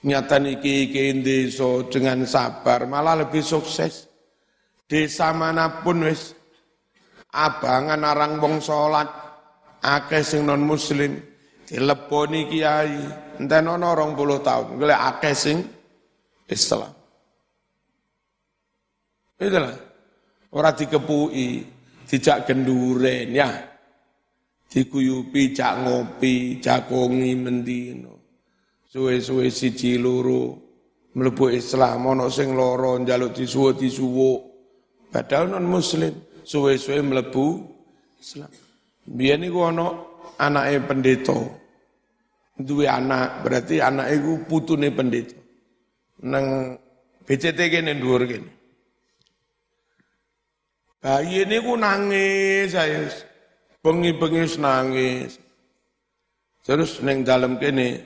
Nyata 0.02 0.42
niki 0.42 0.90
iki 0.90 1.22
desa 1.22 1.86
dengan 1.92 2.26
sabar 2.26 2.90
malah 2.90 3.22
lebih 3.22 3.46
sukses. 3.46 4.10
Desa 4.90 5.30
mana 5.36 5.86
pun 5.86 6.02
wis 6.10 6.34
abangan 7.30 8.02
arang 8.02 8.42
wong 8.42 8.58
salat 8.58 9.06
akeh 9.86 10.26
sing 10.26 10.50
non 10.50 10.66
muslim 10.66 11.14
dileboni 11.70 12.50
kiai 12.50 12.98
enten 13.38 13.70
ana 13.70 13.94
20 13.94 14.18
tahun 14.42 14.68
golek 14.82 14.98
akeh 14.98 15.36
sing 15.38 15.58
Islam. 16.50 16.90
Itulah. 19.40 19.78
Orang 20.50 20.74
dikepui, 20.74 21.62
dijak 22.10 22.50
genduren 22.50 23.30
ya. 23.30 23.50
Dikuyupi, 24.70 25.50
jak 25.52 25.82
ngopi, 25.82 26.62
jakongi 26.62 27.34
mendino. 27.36 28.14
Suwe-suwe 28.90 29.50
siji 29.50 29.98
loro 29.98 30.58
mlebu 31.18 31.50
Islam 31.50 32.06
ana 32.06 32.30
sing 32.30 32.54
loro 32.54 32.98
njaluk 33.02 33.34
disuwuk 33.34 33.82
disuwuk. 33.82 34.42
Padahal 35.10 35.50
non 35.58 35.66
muslim, 35.66 36.14
suwe-suwe 36.46 37.02
mlebu 37.02 37.66
Islam. 38.22 38.50
Biyen 39.10 39.46
iku 39.46 39.66
ana 39.66 39.86
anake 40.38 40.86
pendeta. 40.86 41.38
Duwe 42.60 42.86
anak, 42.92 43.42
berarti 43.42 43.80
anak 43.80 44.12
iku 44.14 44.44
putune 44.44 44.92
pendeta 44.92 45.40
nang 46.24 46.76
BCT 47.24 47.60
kene 47.72 47.96
dhuwur 47.96 48.28
kene. 48.28 48.52
Bayi 51.00 51.48
ini 51.48 51.64
ku 51.64 51.80
nangis 51.80 52.76
saya, 52.76 53.08
bengi-bengi 53.84 54.44
nangis. 54.60 55.40
Terus 56.64 57.02
neng 57.02 57.26
dalam 57.26 57.58
kene, 57.58 58.04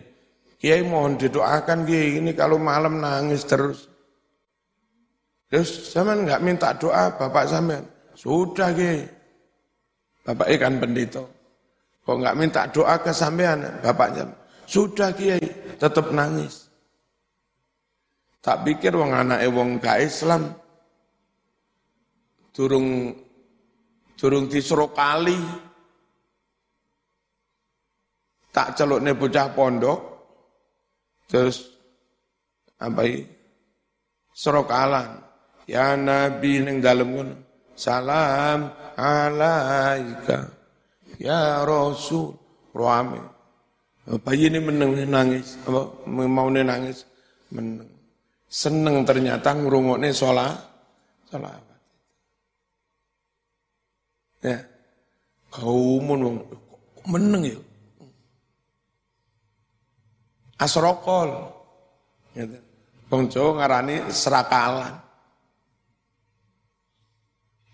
Kiai 0.62 0.80
mohon 0.88 1.20
didoakan 1.20 1.84
Kiai 1.84 2.24
ini 2.24 2.32
kalau 2.32 2.56
malam 2.56 3.04
nangis 3.04 3.44
terus. 3.44 3.92
Terus 5.52 5.92
zaman 5.92 6.24
nggak 6.24 6.42
minta 6.42 6.72
doa 6.74 7.12
bapak 7.14 7.46
sampean. 7.52 7.84
Sudah 8.16 8.72
Kiai. 8.72 9.04
Bapak 10.24 10.48
ikan 10.56 10.80
pendeta. 10.80 11.24
Kok 12.04 12.16
nggak 12.20 12.38
minta 12.40 12.64
doa 12.72 12.96
ke 13.04 13.12
sampean 13.12 13.64
bapaknya? 13.84 14.32
Sudah 14.64 15.12
Kiai, 15.12 15.44
tetap 15.76 16.16
nangis. 16.16 16.72
Tak 18.44 18.68
pikir 18.68 18.92
wong 18.96 19.16
anake 19.16 19.48
wong 19.48 19.80
gak 19.80 20.04
Islam 20.04 20.52
durung 22.52 23.16
durung 24.24 24.48
disuruh 24.48 24.96
kali. 24.96 25.36
Tak 28.56 28.80
celukne 28.80 29.12
bocah 29.12 29.52
pondok. 29.52 30.00
Terus 31.28 31.68
apa 32.80 33.04
ini 33.04 33.28
serokalan 34.32 35.20
ya 35.68 36.00
nabi 36.00 36.64
ning 36.64 36.80
dalem 36.80 37.10
ngono. 37.12 37.36
Salam 37.76 38.72
alaika. 38.96 40.48
Ya 41.20 41.68
rasul. 41.68 42.40
Rame 42.74 43.22
bayi 44.24 44.50
ini 44.50 44.64
meneng 44.64 44.98
nangis. 45.12 45.60
Apa? 45.68 46.08
Mau 46.08 46.48
nangis. 46.48 47.04
Meneng. 47.52 47.92
Seneng 48.48 49.04
ternyata 49.04 49.52
ngrungokne 49.54 50.10
sholat. 50.16 50.58
Sholat 51.30 51.73
ya 54.44 54.60
kaumun 55.50 56.20
wong 56.28 56.38
meneng 57.08 57.44
ya 57.48 57.58
asrokol 60.64 61.30
gitu. 62.34 62.58
Wong 63.12 63.30
Jawa 63.30 63.62
ngarani 63.62 64.10
serakalan. 64.10 64.96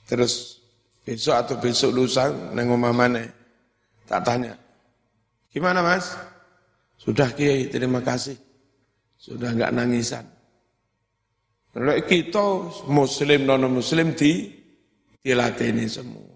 Terus 0.09 0.59
besok 1.05 1.35
atau 1.37 1.55
besok 1.61 1.95
lusa 1.95 2.27
omah 2.27 2.91
mana? 2.91 3.23
Tak 4.09 4.25
tanya. 4.25 4.57
Gimana 5.53 5.85
Mas? 5.85 6.17
Sudah 6.99 7.31
Kiai, 7.31 7.71
terima 7.71 8.03
kasih. 8.03 8.35
Sudah 9.15 9.53
enggak 9.53 9.71
nangisan. 9.71 10.25
Lek 11.77 12.09
kita 12.09 12.73
muslim 12.89 13.45
non 13.45 13.69
muslim 13.69 14.11
di 14.17 14.49
dilatih 15.21 15.71
semua. 15.85 16.28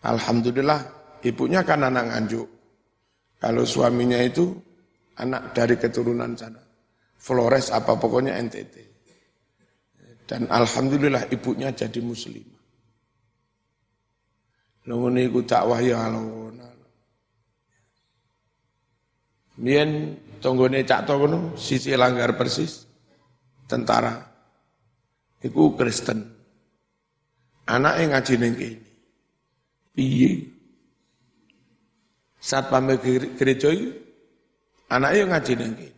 Alhamdulillah 0.00 0.80
ibunya 1.24 1.60
kan 1.60 1.84
anak 1.84 2.08
nganjuk. 2.08 2.48
Kalau 3.40 3.64
suaminya 3.64 4.20
itu 4.20 4.52
anak 5.20 5.52
dari 5.56 5.76
keturunan 5.76 6.32
sana. 6.36 6.60
Flores 7.20 7.68
apa 7.68 7.96
pokoknya 7.96 8.36
NTT. 8.40 8.74
Dan 10.24 10.48
alhamdulillah 10.48 11.28
ibunya 11.28 11.68
jadi 11.72 12.00
muslim. 12.00 12.44
Lalu 14.88 15.28
ku 15.28 15.40
dakwah 15.44 15.80
ya. 15.84 16.08
Mien 19.60 20.16
tonggone 20.40 20.80
cak 20.88 21.04
tokono 21.04 21.52
sisi 21.60 21.92
langgar 21.92 22.32
persis 22.40 22.88
tentara. 23.68 24.16
Iku 25.44 25.76
Kristen. 25.76 26.24
Anak 27.68 27.94
yang 28.00 28.16
ngaji 28.16 28.34
kene. 28.40 28.89
Piye? 29.94 30.46
Saat 32.40 32.72
gereja 33.36 33.68
itu, 33.68 33.92
anak 34.88 35.10
yang 35.12 35.28
ngaji 35.28 35.52
kene. 35.54 35.88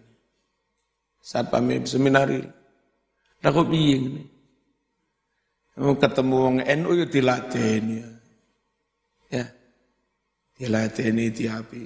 Saat 1.22 1.54
pamit 1.54 1.86
seminari. 1.86 2.42
Lah 3.42 3.50
kok 3.54 3.70
piye? 3.70 4.26
Mau 5.78 5.96
ketemu 5.96 6.36
wong 6.36 6.56
NU 6.60 6.90
yo 6.98 7.06
diladeni. 7.08 8.02
Ya. 9.32 9.46
Diladeni 10.52 11.32
diapi. 11.32 11.84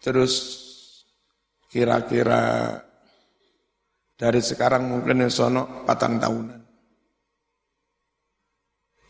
Terus 0.00 0.34
kira-kira 1.70 2.74
dari 4.18 4.40
sekarang 4.42 4.90
mungkin 4.90 5.30
sono 5.30 5.84
patang 5.86 6.18
tahunan. 6.18 6.59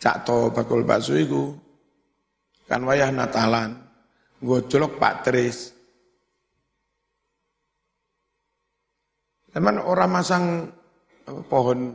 Cak 0.00 0.24
to 0.24 0.48
bakul 0.48 0.80
bakso 0.80 1.12
iku 1.12 1.52
kan 2.64 2.80
wayah 2.88 3.12
Natalan. 3.12 3.76
Gojlok 4.40 4.96
Pak 4.96 5.28
Tris. 5.28 5.76
Teman 9.52 9.76
orang 9.76 10.08
masang 10.08 10.44
pohon 11.50 11.92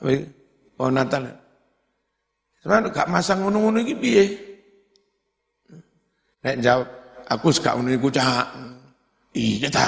apa 0.00 0.12
pohon 0.74 0.94
Natal. 0.96 1.30
Teman 2.64 2.90
gak 2.90 3.06
masang 3.06 3.46
ngono-ngono 3.46 3.78
iki 3.86 3.94
piye? 3.94 4.24
Nek 6.42 6.58
jawab, 6.58 6.88
aku 7.30 7.54
gak 7.54 7.78
ngono 7.78 7.94
iku 7.94 8.08
cak. 8.10 8.46
Iya 9.36 9.68
ta. 9.70 9.86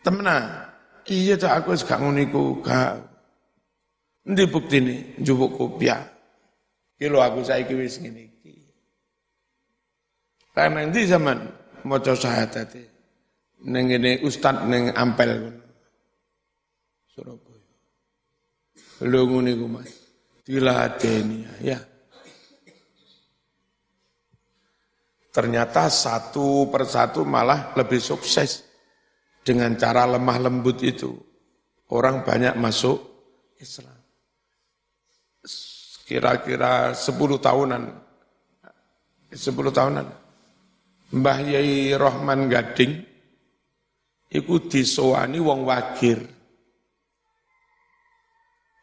Temenan. 0.00 0.72
Iya 1.04 1.34
ta 1.36 1.60
aku 1.60 1.76
gak 1.76 2.00
ngono 2.00 2.24
iku 2.24 2.42
gak 2.64 3.07
Ndi 4.28 4.44
buktine 4.44 5.16
njupuk 5.18 5.56
kopiah. 5.56 6.04
Ki 7.00 7.08
lho 7.08 7.18
aku 7.24 7.40
saiki 7.40 7.72
wis 7.72 7.96
ngene. 7.96 8.28
Karena 10.52 10.84
nanti 10.84 11.06
zaman 11.06 11.38
maca 11.86 12.12
syahadat 12.12 12.74
ning 13.62 13.84
ngene 13.88 14.20
ustad 14.26 14.66
ning 14.68 14.90
Ampel 14.92 15.30
ngono. 15.38 15.64
Surabaya. 17.14 17.72
Lho 19.06 19.20
ngene 19.24 19.52
ku 19.54 19.66
Mas. 19.70 19.90
Diladeni 20.44 21.38
ya. 21.64 21.78
Ternyata 25.32 25.86
satu 25.86 26.66
persatu 26.66 27.22
malah 27.22 27.70
lebih 27.78 28.02
sukses 28.02 28.66
dengan 29.46 29.78
cara 29.78 30.04
lemah 30.04 30.36
lembut 30.42 30.82
itu. 30.82 31.14
Orang 31.94 32.26
banyak 32.26 32.58
masuk 32.58 32.98
Islam 33.62 33.97
kira-kira 36.08 36.96
10 36.96 37.38
tahunan. 37.38 37.82
10 39.28 39.68
tahunan. 39.72 40.06
Mbah 41.08 41.38
Yai 41.40 41.96
Rohman 41.96 42.48
Gading 42.48 43.04
iku 44.32 44.64
disowani 44.64 45.40
wong 45.40 45.64
wagir. 45.64 46.20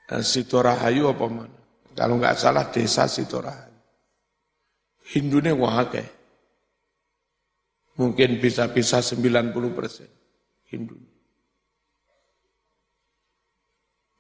Eh, 0.06 0.22
Sidorahayu 0.22 1.10
apa 1.10 1.26
mana? 1.26 1.60
Kalau 1.98 2.22
nggak 2.22 2.38
salah 2.38 2.70
desa 2.70 3.10
Sidorahayu. 3.10 3.80
Hindune 5.14 5.54
wong 5.54 5.74
akeh. 5.82 6.08
Mungkin 7.96 8.44
bisa-bisa 8.44 9.00
90 9.00 9.72
persen 9.72 10.10
Hindu. 10.68 11.00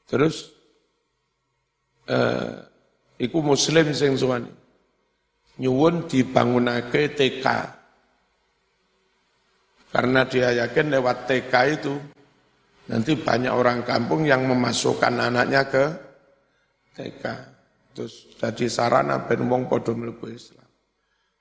Terus 0.08 0.55
eh, 2.10 2.52
iku 3.22 3.40
muslim 3.42 3.92
sing 3.94 4.18
suwani. 4.18 4.52
Nyuwun 5.62 6.06
dibangunake 6.10 7.16
TK. 7.16 7.46
Karena 9.96 10.28
dia 10.28 10.52
yakin 10.52 10.92
lewat 10.92 11.24
TK 11.24 11.54
itu 11.80 11.96
nanti 12.92 13.16
banyak 13.16 13.54
orang 13.54 13.88
kampung 13.88 14.28
yang 14.28 14.44
memasukkan 14.44 15.16
anaknya 15.16 15.64
ke 15.72 15.86
TK. 17.00 17.24
Terus 17.96 18.36
jadi 18.36 18.68
sarana 18.68 19.24
ben 19.24 19.48
wong 19.48 19.72
padha 19.72 19.96
mlebu 19.96 20.28
Islam. 20.28 20.68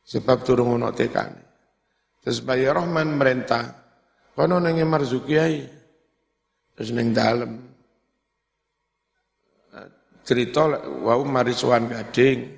Sebab 0.06 0.46
turun 0.46 0.78
ono 0.78 0.94
TK 0.94 1.16
ini. 1.34 1.44
Terus 2.22 2.40
Bayi 2.40 2.70
Rahman 2.70 3.20
merintah, 3.20 3.68
kono 4.32 4.56
ning 4.62 4.80
Marzuki 4.86 5.36
Terus 6.74 6.90
ning 6.90 7.12
dalem 7.12 7.73
cerita 10.24 10.66
wau 11.04 11.22
marisuan 11.28 11.86
gading 11.86 12.48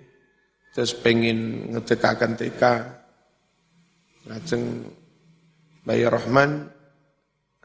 terus 0.71 0.95
pengen 0.95 1.73
ngedekakan 1.75 2.39
TK 2.39 2.63
lajeng 4.31 4.87
Bayi 5.87 6.07
Rahman 6.07 6.67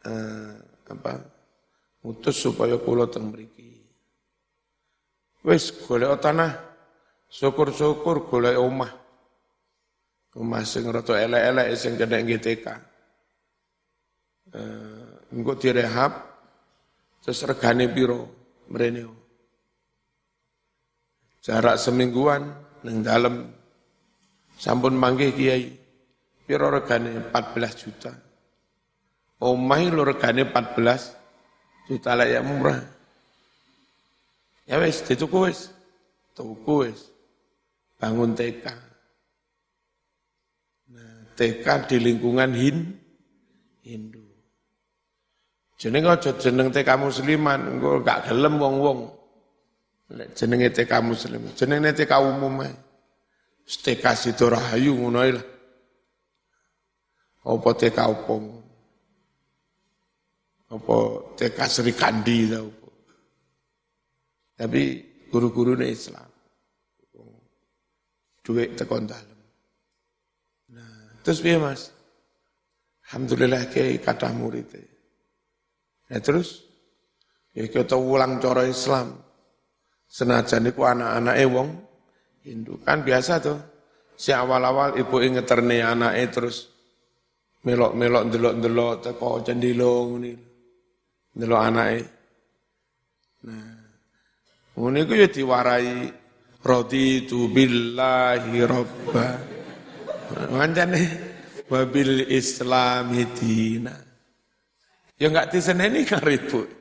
eh, 0.05 0.53
apa 0.91 1.13
mutus 2.05 2.37
supaya 2.37 2.77
kula 2.77 3.09
teng 3.09 3.33
mriki. 3.33 3.81
Wis 5.41 5.73
golek 5.73 6.21
tanah 6.21 6.53
syukur-syukur 7.25 8.29
golek 8.29 8.61
omah. 8.61 8.93
Omah 10.37 10.61
sing 10.63 10.85
rada 10.85 11.17
elek-elek 11.17 11.67
sing 11.75 11.97
kena 11.97 12.21
GTK 12.21 12.65
eh, 14.55 15.33
engko 15.35 15.53
direhab 15.59 16.11
terus 17.19 17.43
regane 17.43 17.91
piro 17.91 18.19
mrene 18.71 19.20
jarak 21.41 21.75
semingguan 21.81 22.53
neng 22.85 23.01
dalam 23.01 23.49
sampun 24.55 24.93
manggih 24.93 25.33
kiai 25.33 25.73
piro 26.45 26.69
regane 26.69 27.17
14 27.33 27.81
juta? 27.81 28.13
Omah 29.41 29.81
lo 29.89 30.05
regane 30.05 30.45
14 30.45 31.89
juta 31.89 32.13
lah 32.13 32.29
ya 32.29 32.45
murah. 32.45 32.77
Ya 34.69 34.77
wes 34.77 35.01
dituku 35.01 35.49
wes 35.49 35.73
tuku 36.37 36.85
wes 36.85 37.09
bangun 37.97 38.37
TK 38.37 38.65
nah 40.93 41.25
TK 41.33 41.65
di 41.89 41.97
lingkungan 41.97 42.53
Hin 42.53 42.77
Hindu. 43.81 44.21
Jeneng 45.81 46.05
aja 46.05 46.37
jeneng 46.37 46.69
TK 46.69 46.87
musliman 47.01 47.65
engko 47.65 48.05
gak 48.05 48.29
gelem 48.29 48.61
wong-wong 48.61 49.20
jenenge 50.35 50.69
TK 50.75 50.91
muslim, 51.03 51.41
jenenge 51.55 51.91
TK 51.95 52.11
umum 52.19 52.63
ae. 52.67 52.73
TK 53.71 54.05
Sido 54.17 54.51
Rahayu 54.51 54.97
ngono 54.99 55.21
lah. 55.23 55.45
Apa 57.47 57.69
TK 57.73 57.97
opong. 58.11 58.45
Apa 60.71 60.97
TK 61.39 61.59
Sri 61.71 61.93
Kandi 61.95 62.51
tau. 62.51 62.67
Tapi 64.59 64.81
guru-gurune 65.31 65.87
Islam. 65.87 66.27
Duit 68.41 68.73
tekon 68.75 69.05
dalem. 69.05 69.39
Nah, 70.73 71.21
terus 71.21 71.39
piye 71.39 71.57
Mas? 71.61 71.93
Alhamdulillah 73.09 73.69
kiai 73.69 73.99
kata 74.01 74.31
murid. 74.33 74.71
Nah 76.11 76.19
terus 76.19 76.63
ya 77.51 77.67
kita 77.67 77.95
ulang 77.99 78.39
cara 78.39 78.67
Islam. 78.67 79.30
Senajan 80.11 80.67
itu 80.67 80.83
anak-anake 80.83 81.45
wong 81.47 81.69
Hindu. 82.43 82.83
Kan 82.83 83.07
biasa 83.07 83.39
tuh. 83.39 83.59
Si 84.19 84.35
awal-awal 84.35 84.99
ibu 84.99 85.23
ngeterne 85.23 85.79
anaknya 85.79 86.27
terus 86.27 86.67
melok-melok 87.63 88.27
ndelok-ndelok 88.27 88.93
teko 89.07 89.39
cendilo 89.39 90.11
ngene. 90.11 90.31
Ndelok 91.39 91.61
anake. 91.63 92.01
Nah, 93.47 93.77
ngene 94.75 94.97
iku 95.07 95.13
ya 95.15 95.27
diwarai 95.31 95.95
raditu 96.59 97.47
billahi 97.47 98.59
robba. 98.67 99.27
Mancane 100.51 101.01
wabil 101.71 102.27
islami 102.27 103.31
dina. 103.31 103.95
Ya 105.15 105.31
enggak 105.31 105.55
diseneni 105.55 106.03
kan 106.03 106.19
ribut. 106.19 106.80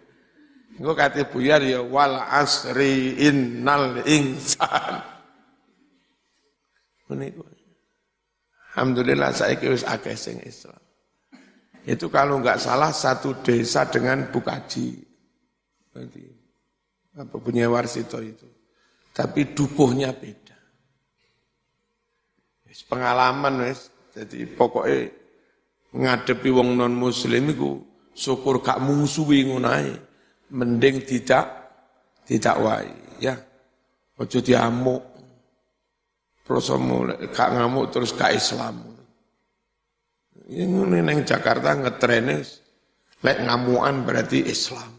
Engko 0.78 0.92
kate 0.94 1.26
buyar 1.26 1.64
ya 1.64 1.82
wal 1.82 2.20
asri 2.20 3.18
innal 3.18 4.04
insan. 4.06 5.02
Meniku. 7.10 7.42
Alhamdulillah 8.70 9.34
saya 9.34 9.58
wis 9.58 9.82
akeh 9.82 10.14
sing 10.14 10.38
Islam. 10.46 10.78
Itu 11.82 12.06
kalau 12.06 12.38
enggak 12.38 12.62
salah 12.62 12.94
satu 12.94 13.42
desa 13.42 13.88
dengan 13.90 14.30
Bukaji. 14.30 14.94
Berarti 15.90 16.22
apa 17.18 17.36
punya 17.42 17.66
Warsito 17.66 18.22
itu. 18.22 18.46
Tapi 19.10 19.52
dukuhnya 19.52 20.14
beda. 20.14 20.54
Pengalaman 22.86 23.66
wis. 23.66 23.90
Jadi 24.10 24.46
pokoknya 24.46 25.10
ngadepi 25.94 26.50
wong 26.50 26.78
non 26.78 26.94
muslim 26.94 27.50
iku 27.50 27.82
syukur 28.14 28.62
gak 28.62 28.82
mungsuhi 28.82 29.46
ngono 29.46 29.70
mending 30.50 31.02
tidak 31.06 31.46
tidak 32.26 32.56
wai 32.62 32.90
ya. 33.18 33.34
Ojo 34.20 34.38
diamuk. 34.38 35.02
Prosomu 36.44 37.06
gak 37.30 37.54
ngamuk 37.54 37.94
terus 37.94 38.10
gak 38.10 38.34
Islam. 38.34 38.82
Ini 40.50 40.98
neng 40.98 41.22
Jakarta 41.22 41.78
ngetrenis 41.78 42.58
lek 43.22 43.38
ngamuan 43.46 44.02
berarti 44.02 44.42
Islam. 44.50 44.90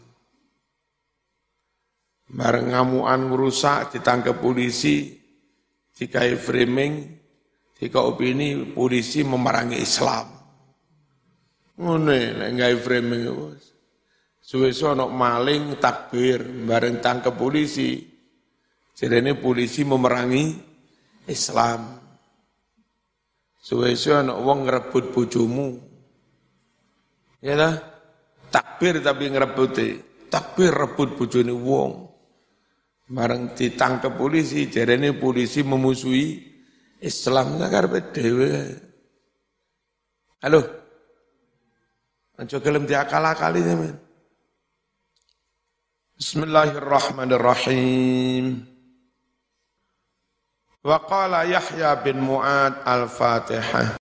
Bareng 2.32 2.72
ngamuan 2.72 3.28
merusak 3.28 3.92
ditangkap 3.92 4.40
polisi 4.40 5.12
jika 5.92 6.24
framing 6.40 7.20
jika 7.76 8.00
opini 8.00 8.72
polisi 8.72 9.20
memerangi 9.20 9.76
Islam. 9.76 10.32
Ngene 11.76 12.20
lek 12.40 12.50
gawe 12.56 12.76
framing 12.80 13.22
Suwe-suwe 14.42 14.98
maling 15.06 15.78
takbir 15.78 16.42
bareng 16.66 16.98
tangkep 16.98 17.30
polisi. 17.38 18.02
Jadi 18.92 19.38
polisi 19.38 19.86
memerangi 19.86 20.58
Islam. 21.30 22.02
Suwe-suwe 23.62 24.26
anak 24.26 24.38
wong 24.42 24.58
ngerebut 24.66 25.04
bojomu. 25.14 25.78
Ya 27.38 27.54
lah, 27.54 27.74
takbir 28.50 28.98
tapi 28.98 29.30
ngerebuti. 29.30 29.88
Takbir 30.26 30.74
rebut 30.74 31.14
bojone 31.14 31.54
wong. 31.54 31.92
Bareng 33.12 33.52
ditangkap 33.52 34.16
polisi, 34.16 34.64
ini 34.66 35.12
polisi 35.12 35.60
memusuhi 35.60 36.40
Islam 37.04 37.60
karepe 37.60 38.00
dhewe. 38.14 38.50
Halo. 40.40 40.60
Aja 42.40 42.58
gelem 42.64 42.88
diakal-akali 42.88 43.60
men. 46.12 46.18
Bismillahirrahmanirrahim. 46.18 48.66
Wa 50.82 50.98
qala 51.06 51.46
Yahya 51.46 51.94
bin 52.02 52.26
Mu'ad 52.26 52.82
al-Fatihah. 52.84 53.86